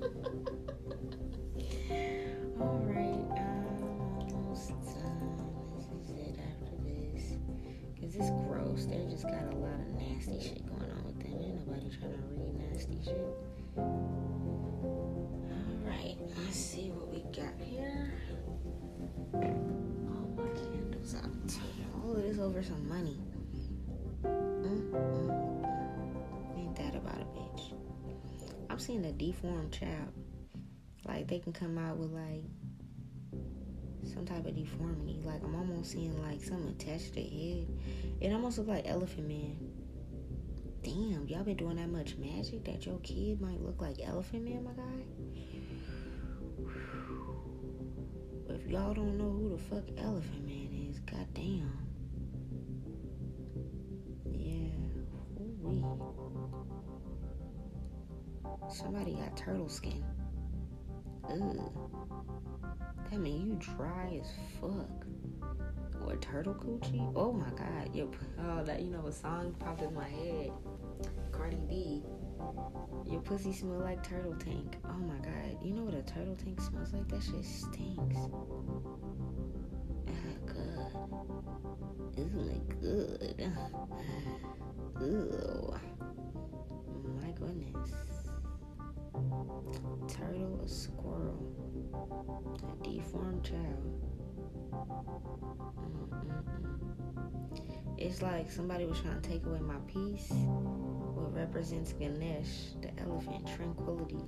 Alright, 2.60 3.38
um, 3.38 4.28
almost 4.32 4.68
done. 4.68 5.74
This 5.76 5.86
is 5.98 6.10
it 6.10 6.38
after 6.38 6.76
this. 6.84 7.24
Cause 8.00 8.14
it's 8.14 8.30
gross. 8.46 8.86
They 8.86 9.04
just 9.10 9.24
got 9.24 9.42
a 9.52 9.56
lot 9.56 9.74
of 9.74 9.88
nasty 9.98 10.38
shit 10.40 10.64
going 10.64 10.88
on 10.92 11.02
with 11.04 11.18
them. 11.18 11.32
Ain't 11.42 11.66
nobody 11.66 11.90
trying 11.90 12.12
to 12.12 12.18
read 12.30 12.54
nasty 12.70 12.98
shit. 13.04 13.34
Alright, 15.88 16.16
let's 16.38 16.56
see 16.56 16.90
what 16.90 17.08
we 17.12 17.22
got 17.32 17.58
here. 17.60 18.14
All 19.34 20.28
my 20.36 20.48
candles 20.54 21.14
out. 21.16 21.52
All 22.04 22.12
of 22.12 22.22
this 22.22 22.38
over 22.38 22.62
some 22.62 22.88
money. 22.88 23.18
Mm, 24.24 24.90
mm, 24.90 24.90
mm. 24.92 26.58
Ain't 26.58 26.76
that 26.76 26.94
about 26.94 27.20
a 27.20 27.24
bitch? 27.38 27.72
I'm 28.70 28.78
seeing 28.78 29.04
a 29.04 29.12
deformed 29.12 29.72
child. 29.72 30.12
Like 31.06 31.28
they 31.28 31.38
can 31.38 31.52
come 31.52 31.78
out 31.78 31.96
with 31.96 32.10
like 32.10 32.44
some 34.04 34.24
type 34.24 34.46
of 34.46 34.54
deformity. 34.54 35.20
Like 35.24 35.42
I'm 35.42 35.54
almost 35.54 35.92
seeing 35.92 36.20
like 36.22 36.42
something 36.42 36.68
attached 36.68 37.14
to 37.14 37.14
their 37.14 37.24
head. 37.24 37.66
It 38.20 38.32
almost 38.32 38.58
looks 38.58 38.70
like 38.70 38.88
Elephant 38.88 39.28
Man. 39.28 39.56
Damn, 40.82 41.28
y'all 41.28 41.44
been 41.44 41.56
doing 41.56 41.76
that 41.76 41.88
much 41.88 42.16
magic 42.16 42.64
that 42.64 42.84
your 42.86 42.98
kid 42.98 43.40
might 43.40 43.60
look 43.62 43.80
like 43.80 44.00
Elephant 44.04 44.44
Man, 44.44 44.64
my 44.64 44.72
guy? 44.72 45.04
If 48.48 48.66
y'all 48.66 48.92
don't 48.92 49.16
know 49.16 49.30
who 49.30 49.50
the 49.50 49.58
fuck 49.58 49.84
Elephant 49.96 50.44
Man 50.44 50.88
is, 50.90 50.98
goddamn. 51.00 51.81
Somebody 58.70 59.14
got 59.14 59.36
turtle 59.36 59.68
skin. 59.68 60.04
Ugh. 61.28 61.72
That 63.10 63.20
mean 63.20 63.46
you 63.46 63.54
dry 63.76 64.20
as 64.20 64.32
fuck. 64.60 65.06
Or 66.06 66.16
turtle 66.16 66.54
coochie? 66.54 67.12
Oh 67.14 67.32
my 67.32 67.50
god. 67.50 67.94
Yep. 67.94 68.16
Oh, 68.40 68.64
that 68.64 68.80
you 68.82 68.90
know 68.90 69.06
a 69.06 69.12
song 69.12 69.54
popped 69.58 69.82
in 69.82 69.94
my 69.94 70.08
head. 70.08 70.50
Cardi 71.30 71.60
B. 71.68 72.02
Your 73.10 73.20
pussy 73.20 73.52
smell 73.52 73.80
like 73.80 74.02
turtle 74.02 74.34
tank. 74.34 74.76
Oh 74.84 74.98
my 74.98 75.16
god. 75.16 75.58
You 75.62 75.74
know 75.74 75.82
what 75.84 75.94
a 75.94 76.02
turtle 76.02 76.36
tank 76.36 76.60
smells 76.60 76.92
like? 76.92 77.08
That 77.08 77.22
shit 77.22 77.44
stinks. 77.44 78.16
Ah, 80.08 80.12
good. 80.46 80.92
Isn't 82.16 82.48
it 82.50 82.80
good? 82.80 83.52
Ew. 85.00 85.74
My 87.20 87.30
goodness. 87.32 88.11
Turtle, 90.08 90.60
a 90.64 90.68
squirrel, 90.68 91.38
a 92.62 92.84
deformed 92.84 93.44
child. 93.44 94.02
Mm-mm-mm. 95.82 96.52
It's 97.98 98.22
like 98.22 98.50
somebody 98.50 98.84
was 98.84 99.00
trying 99.00 99.20
to 99.20 99.28
take 99.28 99.46
away 99.46 99.60
my 99.60 99.76
peace. 99.86 100.28
What 100.30 101.32
represents 101.34 101.92
Ganesh, 101.92 102.74
the 102.80 102.90
elephant, 103.00 103.46
tranquility. 103.54 104.24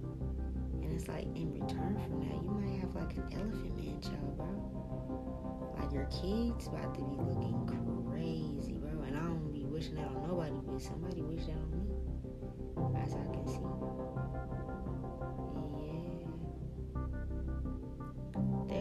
And 0.82 0.92
it's 0.92 1.08
like 1.08 1.24
in 1.34 1.52
return 1.52 1.98
from 2.04 2.20
that, 2.20 2.42
you 2.42 2.50
might 2.50 2.78
have 2.80 2.94
like 2.94 3.16
an 3.16 3.26
elephant 3.32 3.76
man 3.76 4.00
child, 4.00 4.36
bro. 4.36 5.74
Like 5.78 5.92
your 5.92 6.04
kid's 6.06 6.66
about 6.68 6.94
to 6.94 7.00
be 7.02 7.16
looking 7.16 7.66
crazy, 8.10 8.74
bro. 8.74 9.02
And 9.02 9.16
I 9.16 9.20
don't 9.20 9.52
be 9.52 9.64
wishing 9.64 9.96
that 9.96 10.06
on 10.06 10.22
nobody, 10.28 10.60
but 10.66 10.80
somebody 10.80 11.22
wish 11.22 11.46
that 11.46 11.56
on 11.56 11.70
me. 11.72 13.00
As 13.02 13.14
I 13.14 13.24
can 13.32 13.46
see. 13.48 14.63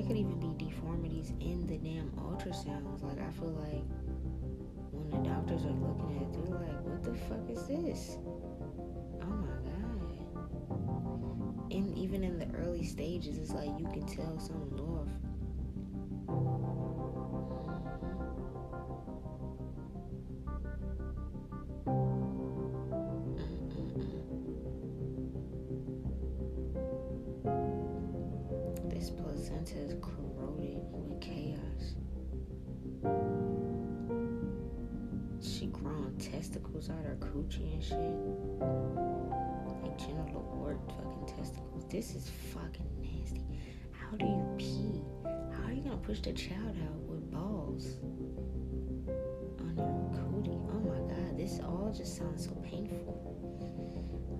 Could 0.07 0.17
even 0.17 0.39
be 0.39 0.53
deformities 0.65 1.33
in 1.39 1.65
the 1.67 1.77
damn 1.77 2.11
ultrasounds. 2.11 3.03
Like 3.03 3.19
I 3.21 3.31
feel 3.31 3.51
like 3.51 3.83
when 4.91 5.09
the 5.09 5.29
doctors 5.29 5.63
are 5.65 5.71
looking 5.71 6.15
at 6.17 6.23
it, 6.23 6.33
they're 6.33 6.59
like, 6.59 6.81
what 6.81 7.03
the 7.03 7.13
fuck 7.27 7.49
is 7.49 7.67
this? 7.67 8.17
Oh 9.21 9.27
my 9.27 9.57
god. 9.63 9.73
And 11.71 11.97
even 11.97 12.23
in 12.23 12.37
the 12.37 12.47
early 12.57 12.83
stages, 12.83 13.37
it's 13.37 13.51
like 13.51 13.69
you 13.79 13.87
can 13.87 14.05
tell 14.05 14.39
something's 14.39 14.79
This 41.89 42.15
is 42.15 42.29
fucking 42.53 42.89
nasty. 43.01 43.43
How 43.91 44.15
do 44.17 44.25
you 44.25 44.55
pee? 44.57 45.01
How 45.55 45.67
are 45.69 45.71
you 45.71 45.81
gonna 45.81 45.97
push 45.97 46.19
the 46.21 46.33
child 46.33 46.75
out 46.83 46.99
with 47.07 47.31
balls 47.31 47.97
on 49.59 49.77
her 49.77 50.09
cootie? 50.31 50.59
Oh 50.71 50.79
my 50.79 51.01
god, 51.13 51.37
this 51.37 51.59
all 51.59 51.93
just 51.95 52.17
sounds 52.17 52.45
so 52.45 52.51
painful. 52.63 53.19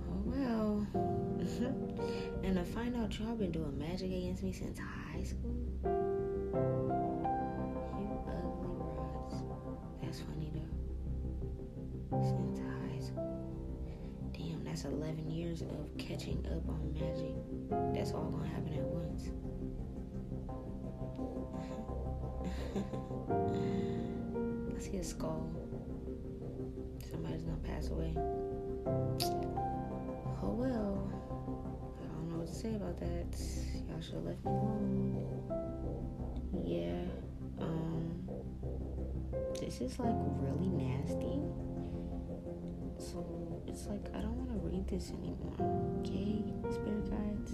Oh 0.10 0.24
well. 0.26 0.88
and 2.44 2.56
to 2.56 2.64
find 2.66 2.96
out 2.96 3.18
y'all 3.20 3.36
been 3.36 3.52
doing 3.52 3.78
magic 3.78 4.12
against 4.12 4.44
me 4.44 4.52
since 4.52 4.80
high 4.80 5.24
school. 5.24 5.56
You 5.84 5.90
ugly 8.28 8.76
rods. 8.88 9.36
That's 10.02 10.20
funny 10.22 10.52
though. 10.54 12.22
Since 12.22 12.60
high 12.60 13.00
school. 13.00 13.63
That's 14.74 14.86
11 14.86 15.30
years 15.30 15.62
of 15.62 15.70
catching 16.00 16.44
up 16.48 16.68
on 16.68 16.94
magic. 16.96 17.36
That's 17.94 18.12
all 18.12 18.32
gonna 18.32 18.50
happen 18.50 18.74
at 18.74 18.82
once. 18.82 19.30
I 24.76 24.80
see 24.80 24.98
a 24.98 25.04
skull. 25.04 25.48
Somebody's 27.08 27.44
gonna 27.44 27.58
pass 27.58 27.90
away. 27.90 28.16
Oh 30.42 30.56
well. 30.58 31.08
I 32.02 32.08
don't 32.08 32.30
know 32.32 32.40
what 32.40 32.48
to 32.48 32.56
say 32.56 32.74
about 32.74 33.00
that. 33.00 33.38
Y'all 33.88 34.02
should 34.02 34.16
have 34.16 34.24
left 34.24 34.44
me 34.44 34.52
alone. 34.54 35.46
Yeah. 36.66 37.06
Um. 37.64 38.28
This 39.60 39.82
is 39.82 40.00
like 40.00 40.16
really 40.42 40.70
nasty. 40.70 41.44
So 42.98 43.62
it's 43.68 43.88
like 43.88 44.06
I 44.16 44.20
don't 44.20 44.38
want 44.38 44.50
to 44.50 44.58
read 44.68 44.88
this 44.88 45.12
anymore. 45.12 45.56
Okay, 46.00 46.44
spirit 46.72 47.10
guides. 47.10 47.54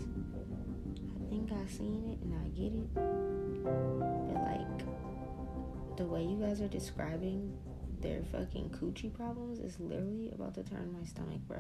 I 1.16 1.30
think 1.30 1.52
I 1.52 1.68
seen 1.68 2.04
it 2.06 2.20
and 2.24 2.34
I 2.34 2.48
get 2.50 2.74
it. 2.74 2.94
But 2.94 4.42
like 4.44 5.98
the 5.98 6.06
way 6.06 6.24
you 6.24 6.38
guys 6.38 6.62
are 6.62 6.68
describing 6.68 7.58
their 8.02 8.22
fucking 8.32 8.70
coochie 8.70 9.14
problems 9.14 9.60
is 9.60 9.80
literally 9.80 10.32
about 10.34 10.56
to 10.56 10.64
turn 10.64 10.96
my 10.98 11.06
stomach, 11.06 11.42
bro. 11.48 11.58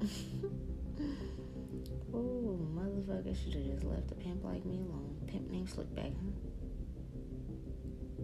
oh, 2.12 2.58
motherfucker 2.74 3.36
should 3.36 3.54
have 3.54 3.64
just 3.64 3.84
left 3.84 4.10
a 4.10 4.14
pimp 4.14 4.44
like 4.44 4.64
me 4.64 4.76
alone. 4.78 5.16
Pimp 5.26 5.50
name 5.50 5.66
Slickback, 5.66 6.12
huh? 6.14 6.32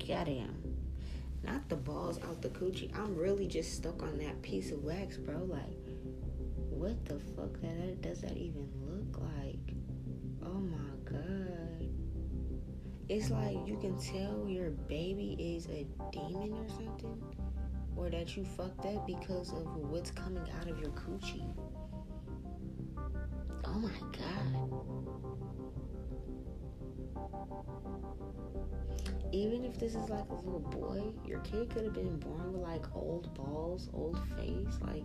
Goddamn. 0.06 0.81
Not 1.44 1.68
the 1.68 1.76
balls 1.76 2.18
out 2.22 2.40
the 2.40 2.48
coochie. 2.50 2.96
I'm 2.96 3.16
really 3.16 3.46
just 3.46 3.74
stuck 3.74 4.02
on 4.02 4.18
that 4.18 4.40
piece 4.42 4.70
of 4.70 4.84
wax, 4.84 5.16
bro. 5.16 5.38
Like, 5.38 5.76
what 6.70 7.04
the 7.04 7.18
fuck 7.36 7.60
that 7.60 8.00
does 8.00 8.20
that 8.20 8.36
even 8.36 8.68
look 8.80 9.20
like? 9.20 9.76
Oh 10.44 10.60
my 10.60 10.76
god. 11.04 11.88
It's 13.08 13.30
like 13.30 13.58
you 13.66 13.76
can 13.78 13.98
tell 13.98 14.48
your 14.48 14.70
baby 14.70 15.36
is 15.38 15.66
a 15.66 15.86
demon 16.12 16.52
or 16.54 16.68
something. 16.68 17.22
Or 17.96 18.08
that 18.08 18.36
you 18.36 18.44
fucked 18.44 18.86
up 18.86 19.06
because 19.06 19.52
of 19.52 19.76
what's 19.76 20.10
coming 20.10 20.48
out 20.58 20.70
of 20.70 20.78
your 20.78 20.90
coochie. 20.90 21.52
Oh 23.64 23.78
my 23.78 23.90
god. 24.12 24.92
Even 29.32 29.64
if 29.64 29.78
this 29.78 29.94
is 29.94 30.10
like 30.10 30.28
a 30.28 30.34
little 30.34 30.60
boy, 30.60 31.02
your 31.26 31.40
kid 31.40 31.70
could 31.70 31.84
have 31.84 31.94
been 31.94 32.18
born 32.18 32.52
with 32.52 32.62
like 32.62 32.84
old 32.94 33.32
balls, 33.34 33.88
old 33.94 34.18
face, 34.36 34.78
like 34.82 35.02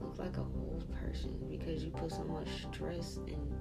look 0.00 0.16
like 0.16 0.36
a 0.36 0.40
old 0.40 0.86
person 1.02 1.36
because 1.50 1.84
you 1.84 1.90
put 1.90 2.12
so 2.12 2.22
much 2.22 2.46
stress 2.72 3.16
and 3.26 3.52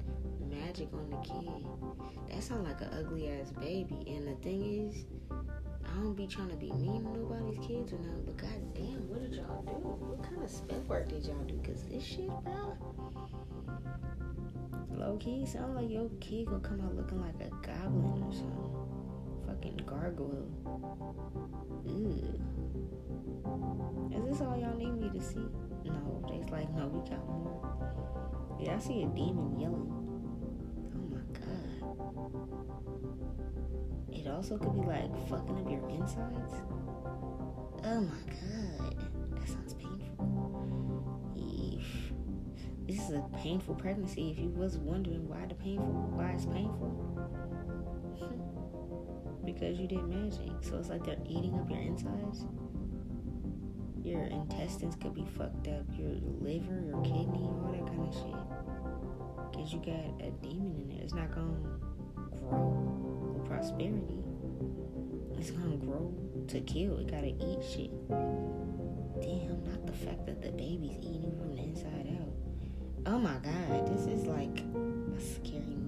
magic 0.48 0.88
on 0.94 1.10
the 1.10 1.18
kid. 1.18 1.66
That 2.30 2.44
sounds 2.44 2.68
like 2.68 2.80
an 2.82 2.90
ugly 3.00 3.30
ass 3.30 3.52
baby. 3.52 4.04
And 4.08 4.28
the 4.28 4.36
thing 4.44 4.88
is, 4.88 5.06
I 5.32 5.96
don't 5.96 6.14
be 6.14 6.28
trying 6.28 6.50
to 6.50 6.56
be 6.56 6.72
mean 6.74 7.04
to 7.04 7.20
nobody's 7.20 7.58
kids 7.66 7.92
or 7.92 7.98
nothing, 7.98 8.24
but 8.26 8.38
goddamn, 8.38 9.10
what 9.10 9.22
did 9.22 9.34
y'all 9.34 9.64
do? 9.64 9.72
What 9.72 10.24
kind 10.24 10.44
of 10.44 10.50
spell 10.50 10.80
work 10.88 11.10
did 11.10 11.26
y'all 11.26 11.44
do? 11.46 11.60
Cause 11.66 11.84
this 11.90 12.04
shit, 12.04 12.30
bro. 12.44 12.78
Low 14.92 15.18
key, 15.18 15.46
sound 15.46 15.76
like 15.76 15.90
your 15.90 16.10
kid 16.20 16.46
gonna 16.46 16.60
come 16.60 16.82
out 16.82 16.96
looking 16.96 17.20
like 17.20 17.36
a 17.42 17.50
goblin 17.66 18.24
or 18.24 18.32
something. 18.32 18.83
Fucking 19.64 19.86
gargoyle. 19.86 20.50
Ew. 21.86 22.42
Is 24.14 24.26
this 24.26 24.42
all 24.42 24.58
y'all 24.58 24.76
need 24.76 25.00
me 25.00 25.10
to 25.18 25.22
see? 25.24 25.48
No, 25.86 26.26
they's 26.30 26.50
like, 26.50 26.70
no, 26.74 26.88
we 26.88 27.00
got 27.10 27.26
more. 27.26 28.58
Yeah, 28.60 28.76
I 28.76 28.80
see 28.80 29.04
a 29.04 29.06
demon 29.08 29.58
yelling. 29.58 29.90
Oh 30.96 31.08
my 31.10 31.22
god. 31.40 31.48
It 34.12 34.28
also 34.28 34.58
could 34.58 34.74
be 34.74 34.82
like 34.82 35.10
fucking 35.30 35.58
up 35.58 35.72
your 35.72 35.90
insides. 35.90 36.56
Oh 37.86 38.02
my 38.02 38.20
god. 38.28 38.98
That 39.32 39.48
sounds 39.48 39.76
painful. 39.76 41.36
Eesh. 41.38 42.12
this 42.86 43.00
is 43.08 43.16
a 43.16 43.24
painful 43.38 43.76
pregnancy. 43.76 44.32
If 44.32 44.40
you 44.40 44.50
was 44.50 44.78
wondering 44.78 45.26
why 45.30 45.46
the 45.46 45.56
painful, 45.56 46.12
why 46.16 46.32
it's 46.32 46.46
painful, 46.48 47.00
because 49.46 49.80
you 49.80 49.88
did 49.88 50.04
magic. 50.08 50.52
So 50.62 50.78
it's 50.78 50.90
like 50.90 51.06
they're 51.06 51.18
eating 51.28 51.54
up 51.60 51.70
your 51.70 51.82
insides. 51.82 52.46
Your 54.04 54.24
intestines 54.24 54.96
could 54.96 55.14
be 55.14 55.26
fucked 55.38 55.68
up. 55.68 55.86
Your 55.98 56.12
liver, 56.42 56.82
your 56.86 57.02
kidney, 57.04 57.48
all 57.48 57.72
that 57.72 57.88
kind 57.88 58.08
of 58.08 58.14
shit. 58.14 59.54
Cause 59.54 59.72
you 59.72 59.80
got 59.80 60.26
a 60.26 60.32
demon 60.42 60.76
in 60.82 60.90
there. 60.90 61.04
It's 61.04 61.14
not 61.14 61.34
gonna 61.34 61.56
grow 62.50 63.44
prosperity. 63.48 64.24
It's 65.38 65.52
gonna 65.52 65.78
grow 65.78 66.14
to 66.48 66.60
kill. 66.62 67.00
It 67.00 67.12
gotta 67.12 67.28
eat 67.28 67.64
shit. 67.64 67.92
Damn, 69.22 69.64
not 69.64 69.86
the 69.86 69.94
fact 69.94 70.26
that 70.26 70.42
the 70.42 70.52
baby's 70.52 70.98
eating 70.98 71.34
from 71.38 71.56
the 71.56 71.62
inside 71.62 72.18
out. 72.20 72.34
Oh 73.06 73.20
my 73.20 73.38
god, 73.44 73.88
this 73.88 74.08
is 74.08 74.26
like 74.26 74.64
a 75.16 75.22
scary 75.22 75.83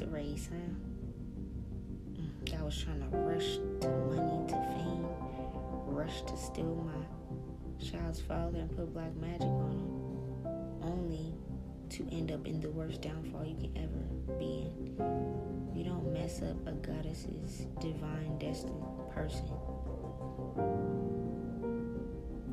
the 0.00 0.06
race, 0.08 0.48
huh? 0.52 2.18
Mm, 2.20 2.60
I 2.60 2.62
was 2.62 2.78
trying 2.82 3.00
to 3.00 3.16
rush 3.16 3.56
to 3.80 3.88
money, 3.88 4.46
to 4.48 4.54
fame, 4.54 5.06
rush 5.86 6.20
to 6.22 6.36
steal 6.36 6.74
my 6.84 7.82
child's 7.82 8.20
father 8.20 8.58
and 8.58 8.76
put 8.76 8.92
black 8.92 9.14
magic 9.16 9.46
on 9.46 9.70
him, 9.70 10.82
only 10.82 11.32
to 11.88 12.06
end 12.12 12.30
up 12.30 12.46
in 12.46 12.60
the 12.60 12.68
worst 12.70 13.00
downfall 13.00 13.46
you 13.46 13.54
can 13.54 13.72
ever 13.76 14.38
be 14.38 14.66
in. 14.66 15.72
You 15.74 15.84
don't 15.84 16.12
mess 16.12 16.42
up 16.42 16.66
a 16.66 16.72
goddess's 16.72 17.66
divine 17.80 18.36
destined 18.38 18.84
person. 19.14 19.46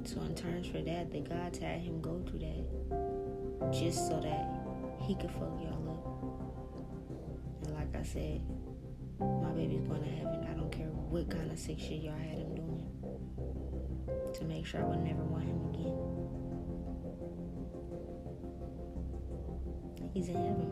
So, 0.06 0.22
in 0.22 0.36
terms 0.36 0.68
for 0.68 0.82
that, 0.82 1.12
the 1.12 1.20
gods 1.20 1.58
had 1.58 1.80
him 1.80 2.00
go 2.02 2.22
through 2.26 2.40
that 2.40 3.74
just 3.74 4.08
so 4.08 4.20
that 4.22 4.48
he 5.02 5.16
could 5.16 5.32
fuck 5.32 5.60
y'all 5.62 5.73
like 7.94 8.02
I 8.02 8.06
said, 8.06 8.42
my 9.20 9.52
baby's 9.52 9.84
going 9.84 10.02
to 10.02 10.10
heaven. 10.10 10.48
I 10.50 10.54
don't 10.54 10.72
care 10.72 10.88
what 10.88 11.30
kind 11.30 11.52
of 11.52 11.60
sick 11.60 11.80
shit 11.80 12.02
y'all 12.02 12.18
had 12.18 12.40
him 12.40 12.56
doing 12.56 12.84
to 14.34 14.44
make 14.46 14.66
sure 14.66 14.82
I 14.82 14.86
would 14.86 15.04
never 15.04 15.24
want 15.24 15.44
him 15.44 15.70
again. 15.70 15.94
He's 20.14 20.30
in 20.30 20.36
heaven. 20.36 20.70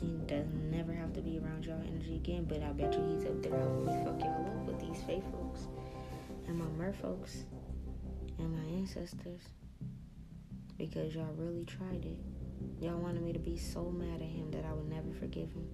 He 0.00 0.06
doesn't 0.26 0.70
never 0.70 0.92
have 0.92 1.12
to 1.14 1.20
be 1.20 1.38
around 1.38 1.66
y'all 1.66 1.82
energy 1.84 2.14
again, 2.16 2.44
but 2.48 2.62
I 2.62 2.70
bet 2.72 2.94
you 2.94 3.04
he's 3.12 3.24
up 3.26 3.42
there 3.42 3.58
helping 3.58 3.86
me 3.86 4.04
fuck 4.04 4.20
y'all 4.20 4.46
up 4.46 4.66
with 4.66 4.80
these 4.80 5.02
fae 5.02 5.20
folks 5.32 5.66
and 6.46 6.56
my 6.58 6.66
mer 6.78 6.92
folks 6.92 7.44
and 8.38 8.54
my 8.54 8.78
ancestors 8.78 9.42
because 10.78 11.14
y'all 11.14 11.34
really 11.36 11.64
tried 11.64 12.04
it. 12.04 12.29
Y'all 12.80 12.98
wanted 12.98 13.22
me 13.22 13.32
to 13.32 13.38
be 13.38 13.56
so 13.56 13.90
mad 13.90 14.22
at 14.22 14.28
him 14.28 14.50
that 14.50 14.64
I 14.64 14.72
would 14.72 14.88
never 14.88 15.12
forgive 15.18 15.50
him 15.52 15.66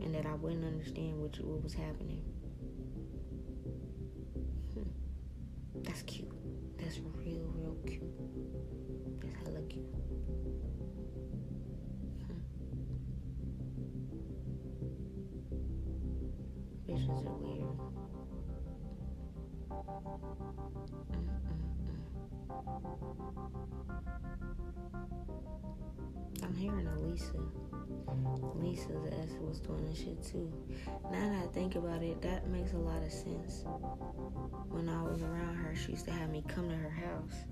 and 0.00 0.14
that 0.14 0.26
I 0.26 0.34
wouldn't 0.34 0.64
understand 0.64 1.20
what, 1.20 1.38
what 1.40 1.62
was 1.62 1.74
happening. 1.74 2.22
Doing 29.68 29.84
this 29.88 29.98
shit 29.98 30.22
too. 30.22 30.52
Now 31.10 31.28
that 31.28 31.44
I 31.44 31.46
think 31.52 31.76
about 31.76 32.02
it, 32.02 32.20
that 32.22 32.48
makes 32.48 32.72
a 32.72 32.78
lot 32.78 33.02
of 33.02 33.12
sense. 33.12 33.64
When 34.68 34.88
I 34.88 35.02
was 35.02 35.22
around 35.22 35.56
her, 35.56 35.74
she 35.76 35.92
used 35.92 36.06
to 36.06 36.12
have 36.12 36.30
me 36.30 36.42
come 36.48 36.68
to 36.68 36.76
her 36.76 36.90
house. 36.90 37.44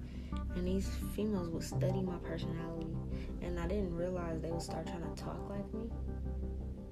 And 0.55 0.67
these 0.67 0.89
females 1.15 1.49
would 1.51 1.63
study 1.63 2.01
my 2.01 2.17
personality. 2.19 2.89
And 3.43 3.61
I 3.61 3.67
didn't 3.67 3.95
realize 3.95 4.41
they 4.41 4.51
would 4.51 4.63
start 4.63 4.87
trying 4.87 5.03
to 5.03 5.23
talk 5.23 5.49
like 5.49 5.73
me. 5.73 5.91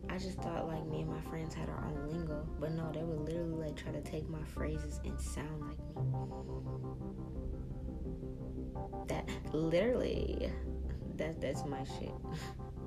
I 0.08 0.18
just 0.18 0.38
thought 0.38 0.68
like 0.68 0.86
me 0.86 1.00
and 1.00 1.10
my 1.10 1.20
friends 1.22 1.54
had 1.54 1.68
our 1.68 1.84
own 1.86 2.08
lingo. 2.10 2.46
But 2.60 2.72
no, 2.72 2.92
they 2.92 3.02
would 3.02 3.20
literally 3.20 3.66
like 3.66 3.76
try 3.76 3.92
to 3.92 4.02
take 4.02 4.28
my 4.28 4.42
phrases 4.44 5.00
and 5.04 5.18
sound 5.20 5.60
like 5.60 5.78
me. 5.78 6.12
That 9.08 9.28
literally 9.52 10.50
that 11.16 11.40
that's 11.40 11.64
my 11.64 11.84
shit. 11.84 12.12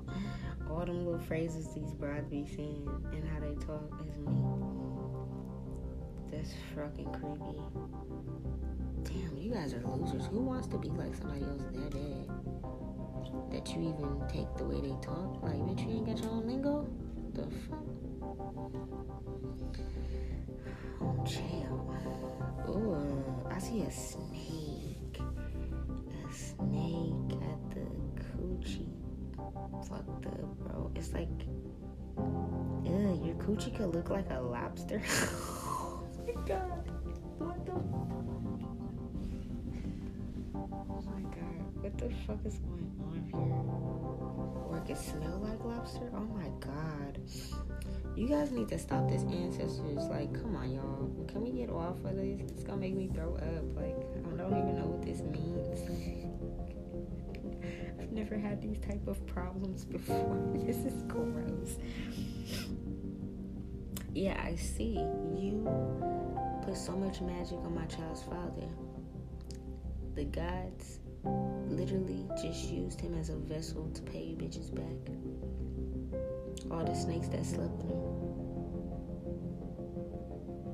All 0.70 0.84
them 0.84 1.04
little 1.04 1.20
phrases 1.20 1.68
these 1.74 1.92
brides 1.94 2.28
be 2.28 2.44
saying 2.44 2.88
and 3.12 3.26
how 3.28 3.40
they 3.40 3.54
talk 3.64 3.90
is 4.06 4.16
me. 4.18 4.42
That's 6.30 6.52
fucking 6.74 7.10
creepy. 7.12 7.58
Damn, 9.04 9.36
you 9.38 9.50
guys 9.52 9.72
are 9.72 9.82
losers. 9.82 10.26
Who 10.26 10.40
wants 10.40 10.68
to 10.68 10.78
be 10.78 10.88
like 10.90 11.14
somebody 11.14 11.42
else 11.42 11.62
that 11.72 11.90
bad? 11.90 12.28
That 13.50 13.68
you 13.74 13.82
even 13.82 14.22
take 14.28 14.54
the 14.56 14.64
way 14.64 14.80
they 14.80 14.96
talk? 15.02 15.42
Like, 15.42 15.54
bitch, 15.54 15.86
you 15.86 15.96
ain't 15.96 16.06
got 16.06 16.20
your 16.22 16.30
own 16.32 16.46
lingo? 16.46 16.86
The 17.34 17.42
fuck? 17.42 17.84
Oh, 21.00 21.24
chill. 21.24 21.94
Ooh, 22.68 23.48
I 23.50 23.58
see 23.58 23.82
a 23.82 23.90
snake. 23.90 25.18
A 25.18 26.32
snake 26.32 27.32
at 27.42 27.70
the 27.70 27.86
coochie 28.22 28.97
fucked 29.88 30.26
up, 30.26 30.58
bro. 30.58 30.90
It's 30.94 31.12
like, 31.12 31.28
ew, 32.84 33.20
your 33.24 33.34
coochie 33.36 33.76
could 33.76 33.94
look 33.94 34.10
like 34.10 34.30
a 34.30 34.40
lobster. 34.40 35.02
oh 35.10 36.02
my 36.26 36.32
god. 36.46 36.90
What 37.38 37.66
the? 37.66 37.72
Oh 40.54 41.02
my 41.06 41.22
god. 41.22 41.58
What 41.82 41.98
the 41.98 42.10
fuck 42.26 42.44
is 42.44 42.58
going 42.58 42.90
on 43.06 43.22
here? 43.32 44.68
Or 44.68 44.78
it 44.78 44.86
could 44.86 44.96
smell 44.96 45.38
like 45.38 45.64
lobster? 45.64 46.10
Oh 46.14 46.20
my 46.20 46.48
god. 46.60 47.20
You 48.16 48.26
guys 48.26 48.50
need 48.50 48.68
to 48.68 48.78
stop 48.78 49.08
this 49.08 49.22
ancestors. 49.22 50.04
Like, 50.08 50.32
come 50.34 50.56
on, 50.56 50.72
y'all. 50.72 51.26
Can 51.28 51.42
we 51.42 51.52
get 51.52 51.70
off 51.70 52.04
of 52.04 52.16
this? 52.16 52.40
It's 52.50 52.64
gonna 52.64 52.78
make 52.78 52.94
me 52.94 53.08
throw 53.14 53.36
up. 53.36 53.76
Like, 53.76 53.96
I 54.26 54.36
don't 54.36 54.58
even 54.58 54.76
know 54.76 54.86
what 54.86 55.02
this 55.02 55.20
means. 55.20 56.27
Never 58.18 58.36
had 58.36 58.60
these 58.60 58.80
type 58.80 59.06
of 59.06 59.24
problems 59.28 59.84
before. 59.84 60.36
this 60.56 60.78
is 60.78 61.02
gross. 61.04 61.76
Yeah, 64.12 64.42
I 64.44 64.56
see. 64.56 64.94
You 65.36 65.64
put 66.64 66.76
so 66.76 66.96
much 66.96 67.20
magic 67.20 67.58
on 67.58 67.76
my 67.76 67.84
child's 67.86 68.24
father. 68.24 68.66
The 70.16 70.24
gods 70.24 70.98
literally 71.68 72.26
just 72.42 72.68
used 72.68 73.00
him 73.00 73.14
as 73.14 73.28
a 73.28 73.36
vessel 73.36 73.88
to 73.94 74.02
pay 74.02 74.24
you 74.24 74.36
bitches 74.36 74.74
back. 74.74 75.14
All 76.72 76.84
the 76.84 76.96
snakes 76.96 77.28
that 77.28 77.46
slept 77.46 77.70
with 77.70 77.92
him. 77.92 78.02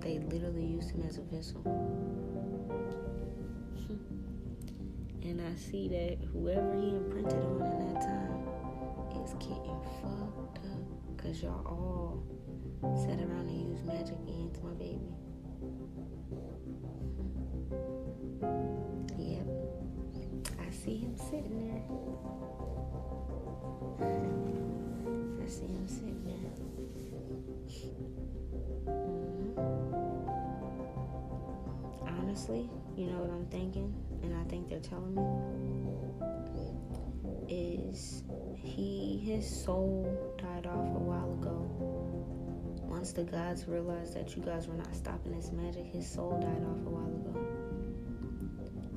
They 0.00 0.18
literally 0.34 0.64
used 0.64 0.92
him 0.92 1.02
as 1.06 1.18
a 1.18 1.22
vessel. 1.22 1.60
And 5.24 5.40
I 5.40 5.54
see 5.56 5.88
that 5.88 6.18
whoever 6.32 6.74
he 6.74 6.90
imprinted 6.90 7.42
on 7.42 7.62
in 7.62 7.94
that 7.94 8.02
time 8.02 8.44
is 9.24 9.32
getting 9.34 9.80
fucked 10.02 10.58
up. 10.58 11.16
Cause 11.16 11.42
y'all 11.42 11.66
all 11.66 12.22
sat 13.06 13.18
around 13.18 13.48
and 13.48 13.70
used 13.70 13.86
magic 13.86 14.18
against 14.28 14.62
my 14.62 14.72
baby. 14.72 15.00
Yep. 19.16 19.46
I 20.60 20.70
see 20.70 20.98
him 20.98 21.16
sitting 21.16 21.58
there. 21.64 21.82
I 25.42 25.46
see 25.48 25.66
him 25.66 25.88
sitting 25.88 26.22
there. 26.26 26.52
Mm-hmm. 28.86 29.58
Honestly, 32.06 32.68
you 32.94 33.06
know 33.06 33.20
what 33.20 33.30
I'm 33.30 33.46
thinking? 33.46 34.03
And 34.24 34.36
I 34.36 34.44
think 34.48 34.68
they're 34.68 34.80
telling 34.80 35.14
me 35.14 35.22
is 37.48 38.22
he 38.56 39.20
his 39.22 39.48
soul 39.48 40.34
died 40.38 40.66
off 40.66 40.86
a 40.96 40.98
while 40.98 41.32
ago. 41.34 41.68
Once 42.88 43.12
the 43.12 43.24
gods 43.24 43.66
realized 43.68 44.14
that 44.14 44.34
you 44.36 44.42
guys 44.42 44.66
were 44.66 44.76
not 44.76 44.94
stopping 44.94 45.32
his 45.32 45.52
magic, 45.52 45.84
his 45.84 46.10
soul 46.10 46.38
died 46.40 46.64
off 46.64 46.78
a 46.86 46.90
while 46.90 47.06
ago. 47.06 47.34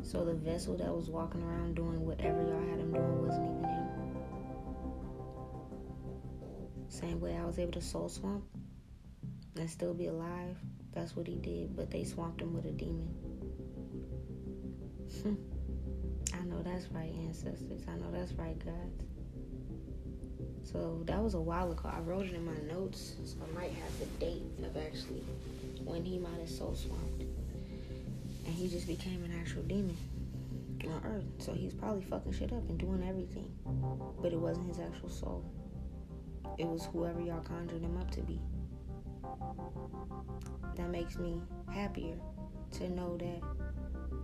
So 0.02 0.24
the 0.24 0.34
vessel 0.34 0.78
that 0.78 0.94
was 0.94 1.10
walking 1.10 1.44
around 1.44 1.76
doing 1.76 2.06
whatever 2.06 2.42
y'all 2.42 2.70
had 2.70 2.80
him 2.80 2.94
doing 2.94 3.28
wasn't 3.28 3.46
even 3.46 3.64
him. 3.66 3.88
Same 6.88 7.20
way 7.20 7.36
I 7.36 7.44
was 7.46 7.60
able 7.60 7.74
to 7.74 7.82
soul 7.82 8.08
swamp 8.08 8.46
and 9.58 9.70
still 9.70 9.94
be 9.94 10.08
alive. 10.08 10.58
That's 10.94 11.16
what 11.16 11.28
he 11.28 11.36
did, 11.36 11.76
but 11.76 11.92
they 11.92 12.06
swamped 12.06 12.42
him 12.42 12.54
with 12.54 12.66
a 12.66 12.72
demon. 12.72 13.27
Hmm. 15.24 15.36
I 16.34 16.44
know 16.46 16.62
that's 16.62 16.88
right, 16.92 17.14
ancestors. 17.26 17.82
I 17.88 17.96
know 17.98 18.12
that's 18.12 18.34
right, 18.34 18.58
gods. 18.64 19.04
So 20.64 21.02
that 21.06 21.24
was 21.24 21.34
a 21.34 21.40
while 21.40 21.72
ago. 21.72 21.90
I 21.92 22.00
wrote 22.00 22.26
it 22.26 22.34
in 22.34 22.46
my 22.46 22.58
notes, 22.74 23.16
so 23.24 23.38
I 23.42 23.60
might 23.60 23.72
have 23.72 24.00
the 24.00 24.06
date 24.26 24.44
of 24.64 24.76
actually 24.76 25.24
when 25.84 26.04
he 26.04 26.18
might 26.20 26.40
have 26.40 26.50
soul 26.50 26.76
swamped. 26.76 27.24
And 28.46 28.54
he 28.56 28.68
just 28.68 28.88
became 28.88 29.24
an 29.24 29.34
actual 29.40 29.64
demon 29.64 29.98
on 30.86 31.02
Earth. 31.06 31.26
So 31.40 31.54
he's 31.54 31.74
probably 31.74 32.04
fucking 32.04 32.34
shit 32.34 32.52
up 32.52 32.68
and 32.70 32.78
doing 32.78 33.04
everything. 33.08 33.52
But 34.22 34.34
it 34.34 34.40
wasn't 34.40 34.68
his 34.68 34.80
actual 34.80 35.10
soul. 35.10 35.46
It 36.58 36.66
was 36.66 36.88
whoever 36.92 37.22
y'all 37.22 37.42
conjured 37.42 37.82
him 37.82 37.98
up 37.98 38.12
to 38.12 38.22
be. 38.22 38.40
That 40.76 40.90
makes 40.90 41.18
me 41.18 41.42
happier 41.74 42.16
to 42.74 42.90
know 42.90 43.18
that 43.18 43.42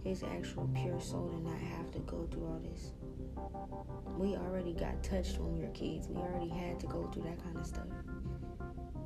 his 0.03 0.23
actual 0.23 0.69
pure 0.75 0.99
soul 0.99 1.29
did 1.29 1.43
not 1.43 1.59
have 1.59 1.91
to 1.91 1.99
go 1.99 2.27
through 2.31 2.45
all 2.45 2.59
this. 2.59 2.91
We 4.17 4.35
already 4.35 4.73
got 4.73 5.01
touched 5.01 5.39
when 5.39 5.55
we 5.55 5.61
were 5.61 5.71
kids. 5.71 6.07
We 6.07 6.17
already 6.17 6.49
had 6.49 6.79
to 6.81 6.87
go 6.87 7.09
through 7.11 7.23
that 7.23 7.41
kind 7.43 7.57
of 7.57 7.65
stuff. 7.65 7.87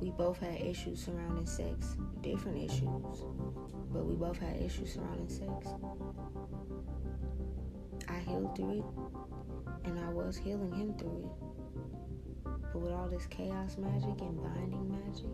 We 0.00 0.10
both 0.10 0.38
had 0.38 0.60
issues 0.60 1.04
surrounding 1.04 1.46
sex, 1.46 1.96
different 2.20 2.58
issues, 2.58 3.24
but 3.92 4.04
we 4.04 4.14
both 4.14 4.38
had 4.38 4.56
issues 4.60 4.94
surrounding 4.94 5.28
sex. 5.28 5.68
I 8.08 8.18
healed 8.20 8.54
through 8.56 8.78
it, 8.78 9.88
and 9.88 9.98
I 9.98 10.08
was 10.10 10.36
healing 10.36 10.72
him 10.72 10.94
through 10.98 11.24
it. 11.24 11.30
But 12.72 12.80
with 12.80 12.92
all 12.92 13.08
this 13.08 13.26
chaos 13.26 13.76
magic 13.78 14.20
and 14.20 14.42
binding 14.42 14.88
magic, 14.90 15.30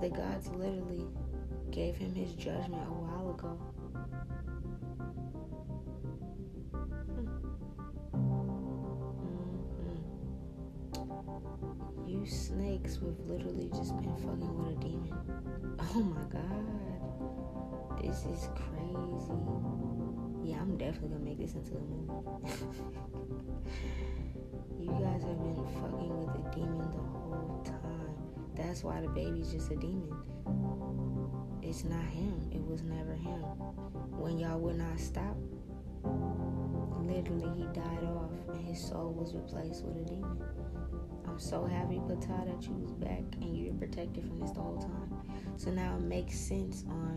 the 0.00 0.10
gods 0.10 0.48
literally 0.48 1.06
gave 1.70 1.96
him 1.96 2.14
his 2.14 2.32
judgment 2.34 2.86
a 2.86 2.92
while 2.92 3.30
ago. 3.30 3.58
You 12.06 12.26
snakes 12.26 12.96
have 12.96 13.18
literally 13.26 13.68
just 13.68 13.96
been 13.98 14.14
fucking 14.16 14.58
with 14.58 14.76
a 14.76 14.80
demon. 14.80 15.14
Oh 15.78 16.02
my 16.02 16.24
god. 16.28 16.80
This 18.02 18.24
is 18.24 18.48
crazy. 18.54 19.40
Yeah, 20.42 20.60
I'm 20.60 20.76
definitely 20.76 21.10
gonna 21.10 21.24
make 21.24 21.38
this 21.38 21.54
into 21.54 21.76
a 21.76 21.80
movie. 21.80 22.12
you 24.80 24.90
guys 24.90 25.22
have 25.22 25.38
been 25.38 25.64
fucking 25.80 26.18
with 26.18 26.34
a 26.34 26.54
demon 26.54 26.90
the 26.90 26.98
whole 26.98 27.62
time. 27.64 28.14
That's 28.56 28.82
why 28.82 29.00
the 29.00 29.08
baby's 29.08 29.52
just 29.52 29.70
a 29.70 29.76
demon. 29.76 30.12
It's 31.62 31.84
not 31.84 32.04
him. 32.04 32.50
It 32.50 32.64
was 32.64 32.82
never 32.82 33.12
him. 33.12 33.42
When 34.18 34.38
y'all 34.38 34.58
would 34.58 34.76
not 34.76 34.98
stop, 34.98 35.36
literally 37.06 37.48
he 37.56 37.64
died 37.72 38.04
off 38.04 38.32
and 38.54 38.66
his 38.66 38.82
soul 38.82 39.12
was 39.12 39.34
replaced 39.34 39.84
with 39.84 39.96
a 39.98 40.04
demon. 40.04 40.42
So 41.40 41.64
happy, 41.64 41.96
Ptah, 42.06 42.44
that 42.44 42.62
you 42.68 42.74
was 42.74 42.92
back 42.92 43.22
and 43.40 43.56
you 43.56 43.72
were 43.72 43.78
protected 43.78 44.24
from 44.24 44.40
this 44.40 44.50
the 44.50 44.60
whole 44.60 44.76
time. 44.76 45.10
So 45.56 45.70
now 45.70 45.96
it 45.96 46.02
makes 46.02 46.38
sense 46.38 46.84
on 46.86 47.16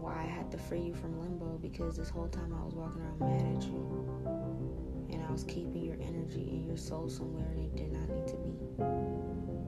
why 0.00 0.14
I 0.14 0.26
had 0.26 0.52
to 0.52 0.58
free 0.58 0.80
you 0.80 0.94
from 0.94 1.18
limbo 1.18 1.58
because 1.60 1.96
this 1.96 2.08
whole 2.08 2.28
time 2.28 2.54
I 2.54 2.64
was 2.64 2.74
walking 2.74 3.02
around 3.02 3.18
mad 3.18 3.56
at 3.56 3.64
you. 3.64 5.08
And 5.12 5.24
I 5.24 5.30
was 5.32 5.42
keeping 5.42 5.84
your 5.84 5.96
energy 6.00 6.50
and 6.50 6.64
your 6.64 6.76
soul 6.76 7.08
somewhere 7.10 7.52
it 7.56 7.74
did 7.74 7.92
not 7.92 8.08
need 8.08 8.28
to 8.28 8.36
be. 8.36 8.54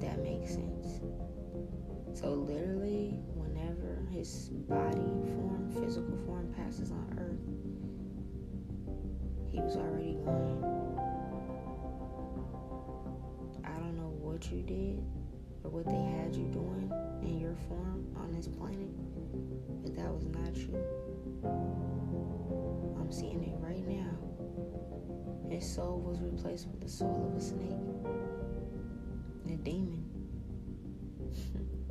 That 0.07 0.22
makes 0.22 0.55
sense. 0.55 1.00
So 2.14 2.33
literally, 2.33 3.18
whenever 3.35 4.07
his 4.12 4.50
body 4.68 5.00
form, 5.35 5.68
physical 5.83 6.16
form 6.24 6.55
passes 6.57 6.92
on 6.92 7.18
earth, 7.18 7.42
he 9.50 9.61
was 9.61 9.74
already 9.77 10.14
gone. 10.24 10.73
You 14.50 14.62
did 14.62 15.02
or 15.62 15.70
what 15.70 15.87
they 15.87 16.02
had 16.20 16.35
you 16.35 16.44
doing 16.52 16.92
in 17.22 17.38
your 17.40 17.57
form 17.68 18.07
on 18.16 18.33
this 18.33 18.48
planet, 18.48 18.90
but 19.83 19.94
that 19.96 20.11
was 20.12 20.26
not 20.26 20.54
you. 20.57 20.76
I'm 23.00 23.11
seeing 23.11 23.42
it 23.44 23.54
right 23.61 23.87
now. 23.87 24.11
His 25.50 25.64
soul 25.66 26.00
was 26.00 26.20
replaced 26.20 26.68
with 26.68 26.80
the 26.80 26.88
soul 26.88 27.30
of 27.30 27.37
a 27.37 27.40
snake, 27.40 27.80
a 29.48 29.57
demon. 29.62 30.04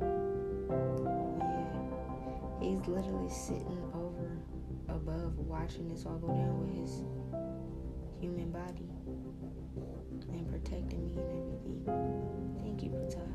yeah. 1.40 1.74
He's 2.60 2.86
literally 2.86 3.30
sitting 3.30 3.90
over 3.94 4.38
above 4.88 5.38
watching 5.38 5.88
this 5.88 6.06
all 6.06 6.18
go 6.18 6.28
down 6.28 6.60
with 6.60 6.76
his 6.76 7.02
human 8.20 8.50
body 8.50 8.93
and 10.34 10.48
protecting 10.50 11.06
me 11.06 11.14
and 11.16 11.30
everything. 11.30 12.58
Thank 12.62 12.82
you, 12.82 12.90
Ptah. 12.90 13.34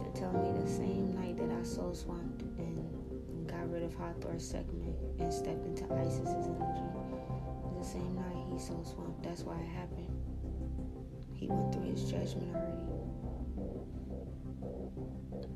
They're 0.00 0.12
telling 0.14 0.42
me 0.42 0.60
the 0.60 0.68
same 0.70 1.14
night 1.14 1.36
that 1.38 1.50
I 1.50 1.62
soul 1.62 1.94
swamped 1.94 2.42
and 2.58 3.48
got 3.48 3.70
rid 3.70 3.82
of 3.82 3.94
Hathor's 3.94 4.46
segment 4.46 4.96
and 5.18 5.32
stepped 5.32 5.64
into 5.66 5.84
Isis's 5.84 6.46
energy. 6.46 6.88
The 7.78 7.84
same 7.84 8.14
night 8.14 8.46
he 8.52 8.58
soul 8.58 8.84
swamped. 8.84 9.22
That's 9.22 9.42
why 9.42 9.58
it 9.58 9.68
happened. 9.68 10.08
He 11.34 11.48
went 11.48 11.72
through 11.72 11.90
his 11.90 12.04
judgment 12.04 12.54
already. 12.54 12.78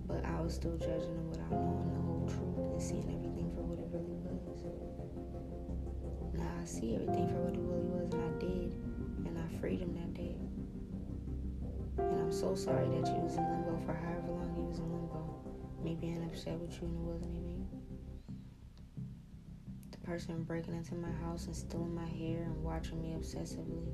But 0.06 0.24
I 0.24 0.40
was 0.40 0.54
still 0.54 0.76
judging 0.76 1.14
him 1.14 1.30
without 1.30 1.50
knowing 1.50 1.92
the 1.94 2.00
whole 2.00 2.26
truth 2.26 2.72
and 2.72 2.82
seeing 2.82 3.06
everything 3.10 3.50
for 3.54 3.62
what 3.62 3.78
it 3.78 3.86
really 3.90 4.18
was. 4.22 4.64
Now 6.34 6.50
I 6.60 6.64
see 6.64 6.94
everything 6.94 7.28
and 9.66 9.74
I 9.74 9.78
freed 9.78 9.80
him 9.80 9.94
that 9.94 10.14
day. 10.14 10.36
And 11.98 12.20
I'm 12.20 12.32
so 12.32 12.54
sorry 12.54 12.86
that 12.88 13.06
you 13.08 13.20
was 13.20 13.36
in 13.36 13.42
limbo 13.42 13.80
for 13.84 13.94
however 13.94 14.32
long 14.32 14.54
you 14.56 14.64
was 14.64 14.78
in 14.78 14.92
limbo. 14.92 15.42
Me 15.82 15.94
being 15.94 16.24
upset 16.24 16.58
with 16.58 16.72
you 16.80 16.88
and 16.88 16.96
it 16.96 17.02
wasn't 17.02 17.36
even. 17.36 17.66
The 19.90 19.98
person 19.98 20.42
breaking 20.44 20.74
into 20.74 20.94
my 20.94 21.10
house 21.24 21.46
and 21.46 21.56
stealing 21.56 21.94
my 21.94 22.06
hair 22.06 22.42
and 22.42 22.62
watching 22.62 23.02
me 23.02 23.14
obsessively. 23.18 23.86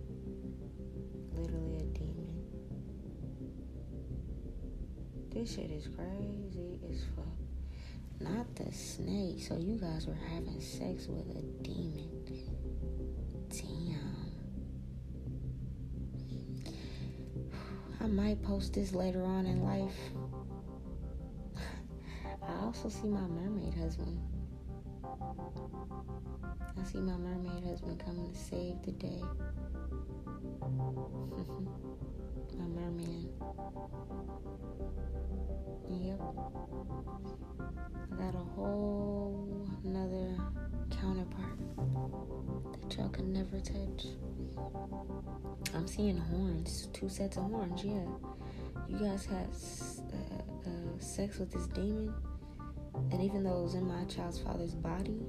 Literally 1.32 1.76
a 1.76 1.84
demon. 1.98 2.42
This 5.30 5.54
shit 5.54 5.70
is 5.70 5.88
crazy 5.88 6.80
as 6.90 7.04
fuck. 7.16 7.24
Not 8.20 8.54
the 8.56 8.72
snake. 8.72 9.42
So 9.42 9.56
you 9.56 9.76
guys 9.76 10.06
were 10.06 10.18
having 10.28 10.60
sex 10.60 11.06
with 11.06 11.30
a 11.30 11.42
demon. 11.62 12.10
Damn. 13.48 14.11
I 18.02 18.06
might 18.08 18.42
post 18.42 18.74
this 18.74 18.92
later 18.94 19.22
on 19.22 19.46
in 19.46 19.62
life. 19.62 19.94
I 22.42 22.64
also 22.64 22.88
see 22.88 23.06
my 23.06 23.20
mermaid 23.20 23.74
husband. 23.74 24.18
I 25.04 26.82
see 26.82 26.98
my 26.98 27.16
mermaid 27.16 27.62
husband 27.62 28.02
coming 28.04 28.32
to 28.32 28.36
save 28.36 28.82
the 28.82 28.90
day. 28.90 29.22
my 32.58 32.66
merman. 32.66 33.28
Yep. 35.88 36.20
I 38.10 38.16
got 38.16 38.34
a 38.34 38.44
whole 38.56 39.11
counterpart 41.02 41.58
that 42.80 42.96
y'all 42.96 43.08
can 43.08 43.32
never 43.32 43.58
touch. 43.58 44.06
I'm 45.74 45.88
seeing 45.88 46.16
horns, 46.16 46.88
two 46.92 47.08
sets 47.08 47.36
of 47.36 47.44
horns. 47.44 47.82
Yeah, 47.82 48.06
you 48.88 48.98
guys 49.00 49.26
had 49.26 49.48
uh, 50.12 50.70
uh, 50.70 50.98
sex 51.00 51.38
with 51.38 51.50
this 51.50 51.66
demon, 51.66 52.14
and 53.10 53.20
even 53.20 53.42
though 53.42 53.58
it 53.58 53.62
was 53.62 53.74
in 53.74 53.84
my 53.84 54.04
child's 54.04 54.38
father's 54.38 54.76
body, 54.76 55.26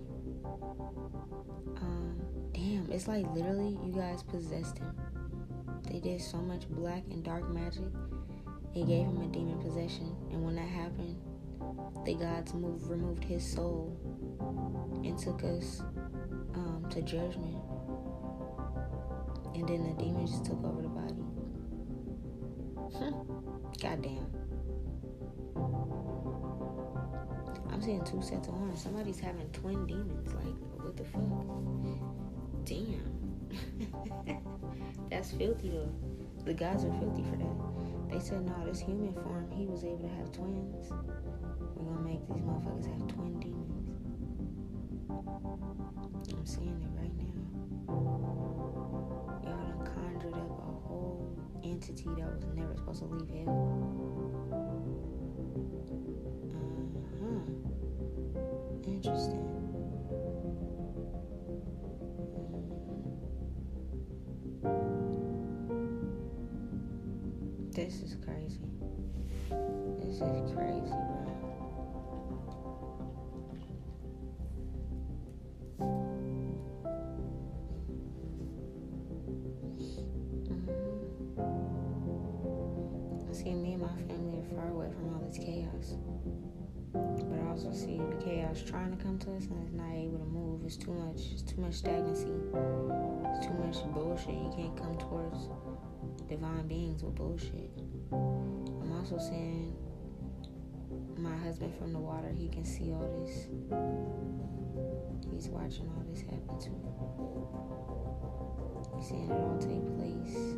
um, 1.81 2.21
damn, 2.53 2.87
it's 2.91 3.07
like 3.07 3.25
literally 3.33 3.79
you 3.83 3.93
guys 3.95 4.21
possessed 4.21 4.77
him. 4.77 4.95
They 5.89 5.99
did 5.99 6.21
so 6.21 6.37
much 6.37 6.69
black 6.69 7.03
and 7.09 7.23
dark 7.23 7.49
magic. 7.49 7.91
It 8.75 8.85
gave 8.85 9.07
him 9.07 9.21
a 9.21 9.27
demon 9.27 9.59
possession, 9.59 10.15
and 10.31 10.43
when 10.43 10.55
that 10.55 10.67
happened, 10.67 11.19
the 12.05 12.13
gods 12.13 12.53
moved, 12.53 12.87
removed 12.87 13.23
his 13.23 13.43
soul, 13.43 13.97
and 15.03 15.17
took 15.17 15.43
us 15.43 15.81
um, 16.55 16.85
to 16.89 17.01
judgment. 17.01 17.57
And 19.55 19.67
then 19.67 19.83
the 19.83 20.03
demon 20.03 20.25
just 20.25 20.45
took 20.45 20.63
over 20.63 20.81
the 20.81 20.87
body. 20.87 21.23
Huh. 22.97 23.11
Goddamn. 23.81 24.27
I'm 27.71 27.81
seeing 27.81 28.03
two 28.03 28.21
sets 28.21 28.47
of 28.47 28.53
horns. 28.55 28.81
Somebody's 28.81 29.19
having 29.19 29.49
twin 29.49 29.85
demons. 29.85 30.33
Like, 30.33 30.55
what 30.81 30.97
the 30.97 31.03
fuck? 31.03 31.21
Damn. 32.65 33.23
That's 35.09 35.31
filthy 35.31 35.69
though. 35.69 35.91
The 36.45 36.53
gods 36.53 36.83
are 36.83 36.93
filthy 36.99 37.23
for 37.23 37.37
that. 37.37 38.09
They 38.11 38.19
said, 38.19 38.45
no, 38.45 38.65
this 38.65 38.79
human 38.79 39.13
form, 39.13 39.49
he 39.51 39.65
was 39.65 39.83
able 39.83 40.03
to 40.03 40.15
have 40.15 40.31
twins. 40.31 40.91
We're 41.75 41.93
gonna 41.93 42.01
make 42.01 42.27
these 42.27 42.43
motherfuckers 42.43 42.85
have 42.85 43.07
twin 43.07 43.39
demons. 43.39 43.62
I'm 45.15 46.45
seeing 46.45 46.81
it 46.81 46.89
right 46.99 47.15
now. 47.17 47.33
Y'all 49.43 49.57
done 49.57 49.85
conjured 49.95 50.33
up 50.33 50.49
a 50.49 50.87
whole 50.87 51.37
entity 51.63 52.09
that 52.17 52.33
was 52.33 52.45
never 52.55 52.75
supposed 52.75 52.99
to 52.99 53.05
leave 53.05 53.29
hell. 53.29 53.53
Uh 56.97 57.05
huh. 57.21 57.43
Interesting. 58.85 59.49
This 67.73 68.01
is 68.01 68.15
crazy. 68.23 68.59
This 69.99 70.21
is 70.21 70.53
crazy, 70.53 70.93
trying 88.63 88.95
to 88.95 89.03
come 89.03 89.19
to 89.19 89.35
us 89.35 89.45
and 89.45 89.63
it's 89.63 89.73
not 89.73 89.93
able 89.93 90.19
to 90.19 90.25
move. 90.25 90.61
It's 90.65 90.77
too 90.77 90.93
much. 90.93 91.31
It's 91.31 91.41
too 91.41 91.59
much 91.61 91.73
stagnancy. 91.75 92.27
It's 92.27 93.45
too 93.45 93.53
much 93.53 93.83
bullshit. 93.93 94.29
You 94.29 94.51
can't 94.55 94.77
come 94.77 94.97
towards 94.97 95.49
divine 96.29 96.67
beings 96.67 97.03
with 97.03 97.15
bullshit. 97.15 97.71
I'm 98.11 98.91
also 98.97 99.17
saying 99.17 99.75
my 101.17 101.35
husband 101.37 101.73
from 101.77 101.93
the 101.93 101.99
water. 101.99 102.29
He 102.29 102.47
can 102.47 102.63
see 102.63 102.91
all 102.91 103.09
this. 103.19 103.47
He's 105.31 105.49
watching 105.49 105.89
all 105.95 106.03
this 106.07 106.21
happen 106.21 106.59
too. 106.59 106.79
He's 108.97 109.07
seeing 109.09 109.29
it 109.29 109.33
all 109.33 109.57
take 109.59 109.85
place. 109.97 110.55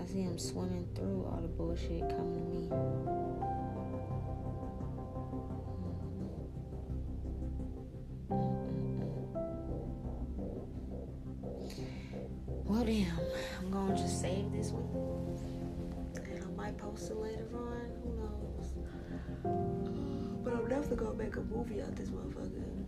I 0.00 0.06
see 0.06 0.22
him 0.22 0.38
swimming 0.38 0.88
through 0.94 1.28
all 1.30 1.40
the 1.42 1.48
bullshit 1.48 2.08
coming 2.08 2.34
to 2.34 2.40
me. 2.40 3.57
Well, 12.68 12.84
damn. 12.84 13.18
I'm 13.60 13.70
gonna 13.70 13.96
just 13.96 14.20
save 14.20 14.52
this 14.52 14.72
one. 14.72 14.84
And 16.22 16.44
I 16.44 16.48
might 16.50 16.76
post 16.76 17.10
it 17.10 17.16
later 17.16 17.46
on. 17.54 17.90
Who 18.02 18.10
knows? 18.20 18.74
Uh, 19.42 19.48
but 20.44 20.52
I'm 20.52 20.68
definitely 20.68 20.96
gonna 20.96 21.14
make 21.14 21.36
a 21.36 21.40
movie 21.40 21.80
out 21.80 21.96
this 21.96 22.10
motherfucker. 22.10 22.84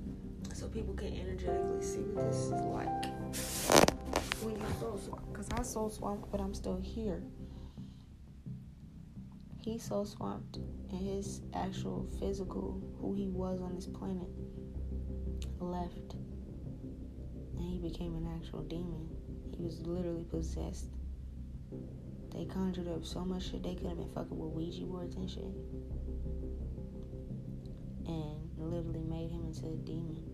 So 0.54 0.68
people 0.68 0.92
can 0.92 1.14
energetically 1.18 1.82
see 1.82 2.00
what 2.12 2.30
this 2.30 2.36
is 2.36 2.50
like. 2.50 3.06
When 4.44 4.58
you're 4.58 4.68
soul. 4.78 5.18
Because 5.32 5.48
I 5.56 5.62
soul 5.62 5.88
swamped, 5.88 6.30
but 6.30 6.42
I'm 6.42 6.52
still 6.52 6.76
here. 6.76 7.22
He's 9.62 9.82
so 9.82 10.04
swamped 10.04 10.58
in 10.90 10.98
his 10.98 11.40
actual 11.54 12.06
physical, 12.18 12.82
who 13.00 13.14
he 13.14 13.28
was 13.28 13.62
on 13.62 13.76
this 13.76 13.86
planet, 13.86 14.28
left. 15.58 16.16
And 17.56 17.66
he 17.66 17.78
became 17.78 18.14
an 18.16 18.28
actual 18.36 18.60
demon. 18.64 19.08
Was 19.60 19.80
literally 19.86 20.24
possessed. 20.24 20.86
They 22.34 22.46
conjured 22.46 22.88
up 22.88 23.04
so 23.04 23.20
much 23.20 23.50
shit 23.50 23.62
they 23.62 23.74
could 23.74 23.86
have 23.88 23.98
been 23.98 24.08
fucking 24.14 24.36
with 24.36 24.52
Ouija 24.52 24.84
boards 24.84 25.16
and 25.16 25.28
shit. 25.28 25.44
And 28.06 28.40
literally 28.56 29.04
made 29.04 29.30
him 29.30 29.44
into 29.44 29.66
a 29.66 29.76
demon. 29.84 30.24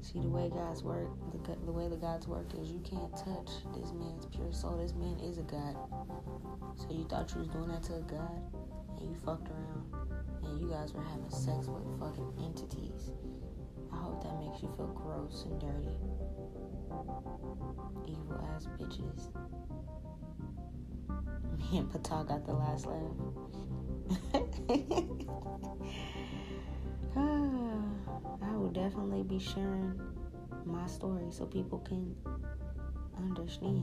See 0.02 0.18
the 0.20 0.28
way 0.28 0.48
God's 0.48 0.82
work, 0.82 1.08
the, 1.30 1.56
the 1.66 1.72
way 1.72 1.88
the 1.88 1.96
God's 1.96 2.26
work 2.26 2.46
is, 2.58 2.70
you 2.70 2.80
can't 2.80 3.12
touch 3.12 3.50
this 3.76 3.92
man's 3.92 4.24
pure 4.34 4.52
soul. 4.52 4.78
This 4.78 4.94
man 4.94 5.20
is 5.20 5.36
a 5.36 5.42
God. 5.42 5.76
So 6.76 6.88
you 6.90 7.04
thought 7.04 7.30
you 7.34 7.40
was 7.40 7.48
doing 7.48 7.68
that 7.68 7.82
to 7.84 7.96
a 7.96 8.00
God, 8.00 8.40
and 8.98 9.10
you 9.10 9.16
fucked 9.24 9.50
around, 9.50 9.92
and 10.44 10.58
you 10.58 10.70
guys 10.70 10.94
were 10.94 11.04
having 11.04 11.28
sex 11.28 11.66
with 11.68 11.84
fucking 12.00 12.32
entities. 12.42 13.10
I 13.92 13.96
hope 13.96 14.22
that 14.22 14.40
makes 14.40 14.62
you 14.62 14.72
feel 14.76 14.96
gross 14.96 15.44
and 15.44 15.60
dirty. 15.60 16.07
Evil 18.06 18.40
ass 18.54 18.66
bitches. 18.78 19.28
Me 21.58 21.78
and 21.78 21.90
Ptah 21.90 22.26
got 22.26 22.44
the 22.46 22.52
last 22.52 22.86
laugh. 22.86 23.16
Ah, 27.16 27.80
I 28.42 28.52
will 28.56 28.70
definitely 28.70 29.22
be 29.24 29.38
sharing 29.40 30.00
my 30.64 30.86
story 30.86 31.26
so 31.30 31.46
people 31.46 31.78
can 31.80 32.14
understand 33.16 33.82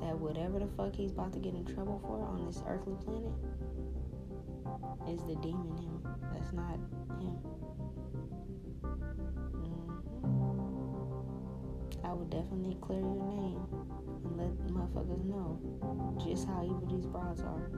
that 0.00 0.18
whatever 0.18 0.58
the 0.58 0.66
fuck 0.76 0.94
he's 0.94 1.12
about 1.12 1.32
to 1.32 1.38
get 1.38 1.54
in 1.54 1.64
trouble 1.64 2.00
for 2.04 2.22
on 2.22 2.44
this 2.46 2.62
earthly 2.66 2.96
planet 3.04 3.32
is 5.08 5.22
the 5.26 5.36
demon 5.36 5.76
him. 5.78 6.02
That's 6.34 6.52
not 6.52 6.74
him. 7.20 7.38
I 12.10 12.12
would 12.12 12.30
definitely 12.30 12.76
clear 12.80 12.98
your 12.98 13.22
name 13.22 13.62
and 14.26 14.34
let 14.34 14.50
motherfuckers 14.66 15.22
know 15.30 15.62
just 16.18 16.44
how 16.44 16.58
evil 16.64 16.82
these 16.90 17.06
broads 17.06 17.40
are. 17.40 17.70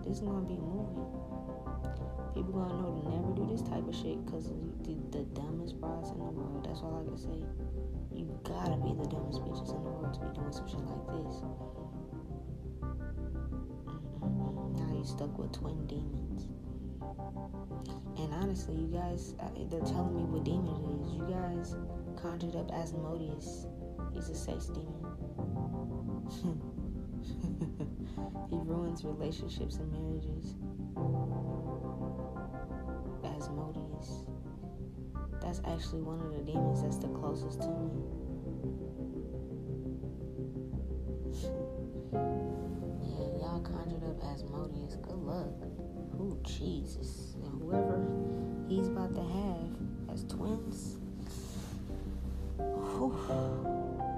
This 0.00 0.16
is 0.16 0.22
gonna 0.24 0.48
be 0.48 0.56
a 0.56 0.64
movie. 0.64 1.04
People 2.32 2.56
gonna 2.56 2.72
know 2.72 2.96
to 2.96 3.04
never 3.12 3.36
do 3.36 3.44
this 3.52 3.60
type 3.60 3.86
of 3.86 3.92
shit 3.94 4.16
because 4.24 4.48
the, 4.80 4.96
the 5.12 5.28
dumbest 5.36 5.78
broads 5.78 6.08
in 6.08 6.16
the 6.16 6.24
world. 6.24 6.64
That's 6.64 6.80
all 6.80 6.96
I 6.96 7.04
can 7.04 7.20
say. 7.20 7.44
You 8.16 8.32
gotta 8.48 8.80
be 8.80 8.96
the 8.96 9.12
dumbest 9.12 9.44
bitches 9.44 9.68
in 9.68 9.84
the 9.84 9.92
world 9.92 10.08
to 10.08 10.20
be 10.24 10.32
doing 10.32 10.56
some 10.56 10.68
shit 10.72 10.80
like 10.80 11.04
this. 11.12 11.44
Now 14.72 14.88
you 14.88 15.04
stuck 15.04 15.36
with 15.36 15.52
twin 15.52 15.84
demons. 15.84 16.48
And 18.16 18.32
honestly, 18.40 18.72
you 18.72 18.88
guys, 18.88 19.34
uh, 19.38 19.52
they're 19.68 19.84
telling 19.84 20.16
me 20.16 20.24
what 20.24 20.48
demon 20.48 20.80
it 20.80 20.96
is. 20.96 21.12
You 21.12 21.28
guys 21.28 21.76
conjured 22.16 22.56
up 22.56 22.70
Asmodeus. 22.72 23.66
He's 24.12 24.28
a 24.30 24.34
sex 24.34 24.66
demon. 24.66 25.04
he 28.50 28.56
ruins 28.56 29.04
relationships 29.04 29.76
and 29.76 29.92
marriages. 29.92 30.54
Asmodeus. 33.24 34.24
That's 35.42 35.60
actually 35.66 36.02
one 36.02 36.20
of 36.20 36.32
the 36.32 36.40
demons 36.50 36.82
that's 36.82 36.96
the 36.96 37.08
closest 37.08 37.60
to 37.60 37.68
me. 37.68 37.90
yeah, 43.02 43.38
y'all 43.38 43.60
conjured 43.60 44.04
up 44.04 44.22
Asmodeus. 44.24 44.96
Good 44.96 45.18
luck. 45.18 45.52
Oh, 46.18 46.38
Jesus. 46.42 47.36
And 47.44 47.60
whoever 47.60 48.02
he's 48.68 48.88
about 48.88 49.14
to 49.14 49.22
have 49.22 49.85
as 50.16 50.24
twins. 50.24 50.96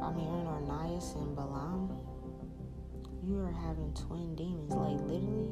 I'm 0.00 0.14
hearing 0.16 0.46
Ornias 0.46 1.16
and 1.16 1.34
Balaam. 1.34 1.90
You 3.26 3.40
are 3.40 3.50
having 3.50 3.92
twin 3.94 4.36
demons. 4.36 4.72
Like, 4.72 5.00
literally, 5.00 5.50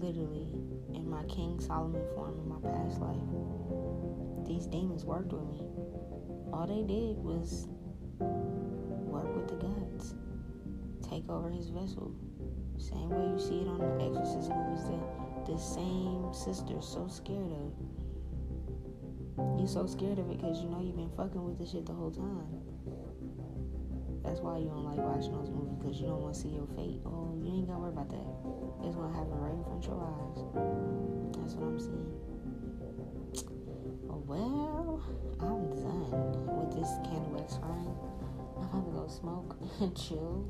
literally, 0.00 0.48
in 0.94 1.08
my 1.08 1.22
King 1.24 1.60
Solomon 1.60 2.02
form 2.16 2.40
in 2.40 2.48
my 2.48 2.58
past 2.72 3.00
life, 3.00 3.22
these 4.44 4.66
demons 4.66 5.04
worked 5.04 5.32
with 5.32 5.44
me. 5.44 5.62
All 6.52 6.66
they 6.66 6.82
did 6.82 7.16
was 7.18 7.68
work 8.18 9.32
with 9.36 9.46
the 9.46 9.54
gods, 9.64 10.16
take 11.08 11.28
over 11.30 11.50
his 11.50 11.68
vessel. 11.68 12.12
Same 12.78 13.10
way 13.10 13.30
you 13.30 13.38
see 13.38 13.60
it 13.60 13.68
on 13.68 13.78
the 13.78 14.04
Exorcist 14.04 14.50
movies 14.50 14.84
that 14.90 15.46
the 15.46 15.56
same 15.56 16.34
sister 16.34 16.80
so 16.80 17.06
scared 17.06 17.52
of. 17.52 18.03
You 19.36 19.66
so 19.66 19.86
scared 19.86 20.18
of 20.18 20.30
it 20.30 20.38
because 20.38 20.62
you 20.62 20.68
know 20.68 20.80
you've 20.80 20.96
been 20.96 21.10
fucking 21.16 21.42
with 21.42 21.58
the 21.58 21.66
shit 21.66 21.86
the 21.86 21.92
whole 21.92 22.10
time. 22.10 22.62
That's 24.22 24.40
why 24.40 24.58
you 24.58 24.70
don't 24.70 24.84
like 24.84 24.98
watching 24.98 25.32
those 25.32 25.50
movies 25.50 25.76
because 25.78 26.00
you 26.00 26.06
don't 26.06 26.22
want 26.22 26.34
to 26.34 26.40
see 26.40 26.48
your 26.54 26.66
fate. 26.78 27.02
Oh, 27.04 27.34
you 27.42 27.50
ain't 27.50 27.66
gotta 27.66 27.80
worry 27.80 27.92
about 27.92 28.08
that. 28.08 28.28
It's 28.86 28.94
gonna 28.94 29.12
happen 29.12 29.36
right 29.36 29.52
in 29.52 29.64
front 29.66 29.82
of 29.82 29.90
your 29.90 30.00
eyes. 30.00 30.38
That's 31.36 31.54
what 31.58 31.66
I'm 31.66 31.80
seeing. 31.82 32.14
Oh 34.08 34.22
well, 34.22 35.02
I'm 35.42 35.66
done 35.76 36.14
with 36.54 36.78
this 36.78 36.88
candle 37.02 37.34
wax 37.34 37.58
scrying. 37.58 37.92
I'm 38.72 38.86
gonna 38.86 38.96
go 38.96 39.08
smoke 39.10 39.58
and 39.80 39.96
chill. 39.98 40.46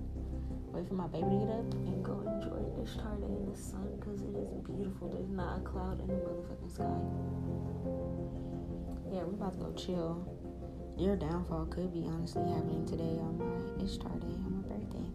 Wait 0.70 0.86
for 0.86 0.94
my 0.94 1.06
baby 1.08 1.30
to 1.30 1.38
get 1.40 1.50
up 1.54 1.72
and 1.88 2.04
go 2.04 2.20
enjoy 2.20 2.60
this 2.76 2.94
day 2.94 3.30
in 3.30 3.46
the 3.46 3.56
sun 3.56 3.88
because 3.96 4.20
it 4.22 4.34
is 4.36 4.50
beautiful. 4.60 5.08
There's 5.08 5.30
not 5.30 5.58
a 5.58 5.60
cloud 5.62 6.00
in 6.00 6.08
the 6.08 6.14
motherfucking 6.14 6.72
sky. 6.74 7.53
Yeah, 9.14 9.22
we're 9.22 9.34
about 9.34 9.52
to 9.52 9.58
go 9.58 9.72
chill. 9.74 10.26
Your 10.98 11.14
downfall 11.14 11.66
could 11.66 11.92
be 11.92 12.04
honestly 12.04 12.42
happening 12.50 12.84
today 12.84 13.16
on 13.22 13.38
my 13.38 13.84
Ishtar 13.84 14.10
day, 14.18 14.26
on 14.26 14.56
my 14.56 14.74
birthday. 14.74 15.06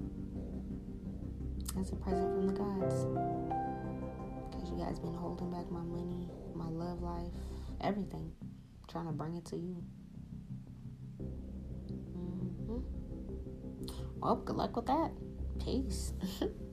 As 1.77 1.91
a 1.91 1.97
present 1.97 2.33
from 2.33 2.47
the 2.47 2.53
gods. 2.53 3.03
Because 4.49 4.71
you 4.71 4.77
guys 4.77 4.99
been 4.99 5.13
holding 5.13 5.51
back 5.51 5.69
my 5.69 5.81
money, 5.81 6.29
my 6.55 6.69
love 6.69 7.01
life, 7.01 7.33
everything. 7.81 8.31
Trying 8.87 9.07
to 9.07 9.11
bring 9.11 9.35
it 9.35 9.43
to 9.47 9.57
you. 9.57 9.83
Mm-hmm. 12.17 12.79
Well, 14.21 14.37
good 14.37 14.55
luck 14.55 14.77
with 14.77 14.85
that. 14.85 15.11
Peace. 15.59 16.13